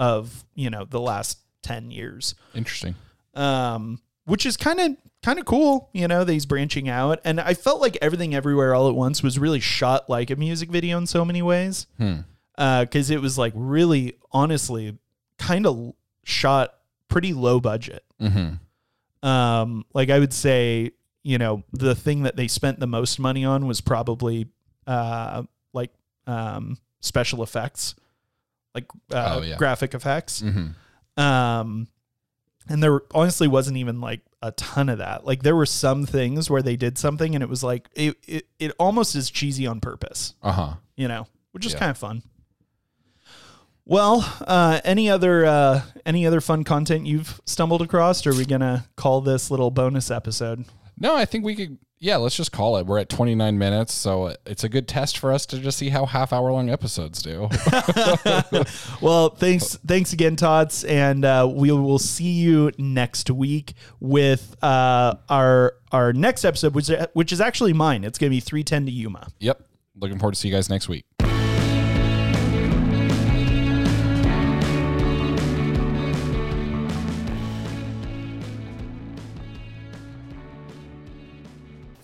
of 0.00 0.44
you 0.56 0.70
know 0.70 0.84
the 0.84 1.00
last 1.00 1.38
10 1.62 1.90
years 1.92 2.34
Interesting. 2.54 2.94
um, 3.34 4.00
which 4.24 4.44
is 4.46 4.56
kind 4.56 4.80
of 4.80 4.96
kind 5.22 5.38
of 5.38 5.44
cool. 5.44 5.88
You 5.92 6.08
know, 6.08 6.24
that 6.24 6.32
he's 6.32 6.46
branching 6.46 6.88
out, 6.88 7.20
and 7.24 7.40
I 7.40 7.54
felt 7.54 7.80
like 7.80 7.96
everything 8.02 8.34
everywhere 8.34 8.74
all 8.74 8.88
at 8.88 8.94
once 8.94 9.22
was 9.22 9.38
really 9.38 9.60
shot 9.60 10.08
like 10.10 10.30
a 10.30 10.36
music 10.36 10.70
video 10.70 10.98
in 10.98 11.06
so 11.06 11.24
many 11.24 11.42
ways. 11.42 11.86
Hmm. 11.98 12.20
Because 12.56 13.10
it 13.10 13.20
was 13.20 13.38
like 13.38 13.52
really, 13.56 14.14
honestly, 14.30 14.98
kind 15.38 15.66
of 15.66 15.94
shot 16.24 16.74
pretty 17.08 17.32
low 17.32 17.60
budget. 17.60 18.04
Mm-hmm. 18.20 19.26
Um, 19.28 19.84
like 19.94 20.10
I 20.10 20.18
would 20.18 20.32
say, 20.32 20.92
you 21.22 21.38
know, 21.38 21.62
the 21.72 21.94
thing 21.94 22.24
that 22.24 22.36
they 22.36 22.48
spent 22.48 22.78
the 22.80 22.86
most 22.86 23.18
money 23.18 23.44
on 23.44 23.66
was 23.66 23.80
probably 23.80 24.48
uh, 24.86 25.42
like 25.72 25.90
um, 26.26 26.78
special 27.00 27.42
effects, 27.42 27.94
like 28.74 28.86
uh, 29.12 29.38
Oh, 29.38 29.42
yeah. 29.42 29.56
graphic 29.56 29.94
effects. 29.94 30.42
Mm-hmm. 30.42 31.20
Um, 31.22 31.88
and 32.68 32.82
there 32.82 33.00
honestly 33.14 33.48
wasn't 33.48 33.76
even 33.78 34.00
like 34.00 34.20
a 34.42 34.50
ton 34.52 34.88
of 34.88 34.98
that. 34.98 35.24
Like 35.24 35.42
there 35.42 35.54
were 35.56 35.66
some 35.66 36.04
things 36.04 36.50
where 36.50 36.62
they 36.62 36.76
did 36.76 36.98
something 36.98 37.34
and 37.34 37.42
it 37.42 37.48
was 37.48 37.62
like 37.62 37.88
it 37.94 38.16
it, 38.26 38.46
it 38.58 38.72
almost 38.78 39.14
is 39.14 39.30
cheesy 39.30 39.66
on 39.66 39.80
purpose, 39.80 40.34
Uh 40.42 40.52
huh. 40.52 40.74
you 40.96 41.06
know, 41.08 41.26
which 41.52 41.64
is 41.64 41.72
Yeah. 41.74 41.78
kind 41.78 41.90
of 41.90 41.98
fun. 41.98 42.22
Well, 43.84 44.24
uh, 44.46 44.80
any 44.84 45.10
other 45.10 45.44
uh, 45.44 45.82
any 46.06 46.26
other 46.26 46.40
fun 46.40 46.62
content 46.64 47.06
you've 47.06 47.40
stumbled 47.46 47.82
across? 47.82 48.24
Or 48.26 48.30
are 48.30 48.34
we 48.34 48.44
gonna 48.44 48.86
call 48.96 49.20
this 49.20 49.50
little 49.50 49.70
bonus 49.70 50.10
episode? 50.10 50.64
No, 50.98 51.16
I 51.16 51.24
think 51.24 51.44
we 51.44 51.56
could. 51.56 51.78
Yeah, 52.02 52.16
let's 52.16 52.34
just 52.34 52.50
call 52.50 52.78
it. 52.78 52.86
We're 52.86 52.98
at 52.98 53.08
29 53.08 53.56
minutes, 53.56 53.94
so 53.94 54.34
it's 54.44 54.64
a 54.64 54.68
good 54.68 54.88
test 54.88 55.18
for 55.18 55.32
us 55.32 55.46
to 55.46 55.60
just 55.60 55.78
see 55.78 55.88
how 55.90 56.04
half 56.04 56.32
hour 56.32 56.50
long 56.50 56.68
episodes 56.68 57.22
do. 57.22 57.48
Well, 59.00 59.30
thanks 59.30 59.76
thanks 59.86 60.12
again, 60.12 60.34
Tots, 60.36 60.82
and 60.84 61.24
uh, 61.24 61.48
we 61.52 61.70
will 61.70 61.98
see 62.00 62.32
you 62.32 62.72
next 62.76 63.30
week 63.30 63.74
with 64.00 64.56
uh, 64.62 65.14
our 65.28 65.74
our 65.92 66.12
next 66.12 66.44
episode, 66.44 66.74
which 66.74 66.90
which 67.12 67.32
is 67.32 67.40
actually 67.40 67.72
mine. 67.72 68.02
It's 68.02 68.18
gonna 68.18 68.30
be 68.30 68.40
three 68.40 68.64
ten 68.64 68.84
to 68.86 68.92
Yuma. 68.92 69.28
yep. 69.38 69.64
Looking 69.96 70.18
forward 70.18 70.34
to 70.34 70.40
see 70.40 70.48
you 70.48 70.54
guys 70.54 70.68
next 70.68 70.88
week. 70.88 71.04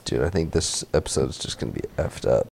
Dude, 0.08 0.22
I 0.22 0.30
think 0.30 0.52
this 0.52 0.86
episode 0.94 1.28
is 1.28 1.36
just 1.36 1.58
gonna 1.58 1.72
be 1.72 1.82
effed 1.98 2.26
up. 2.26 2.46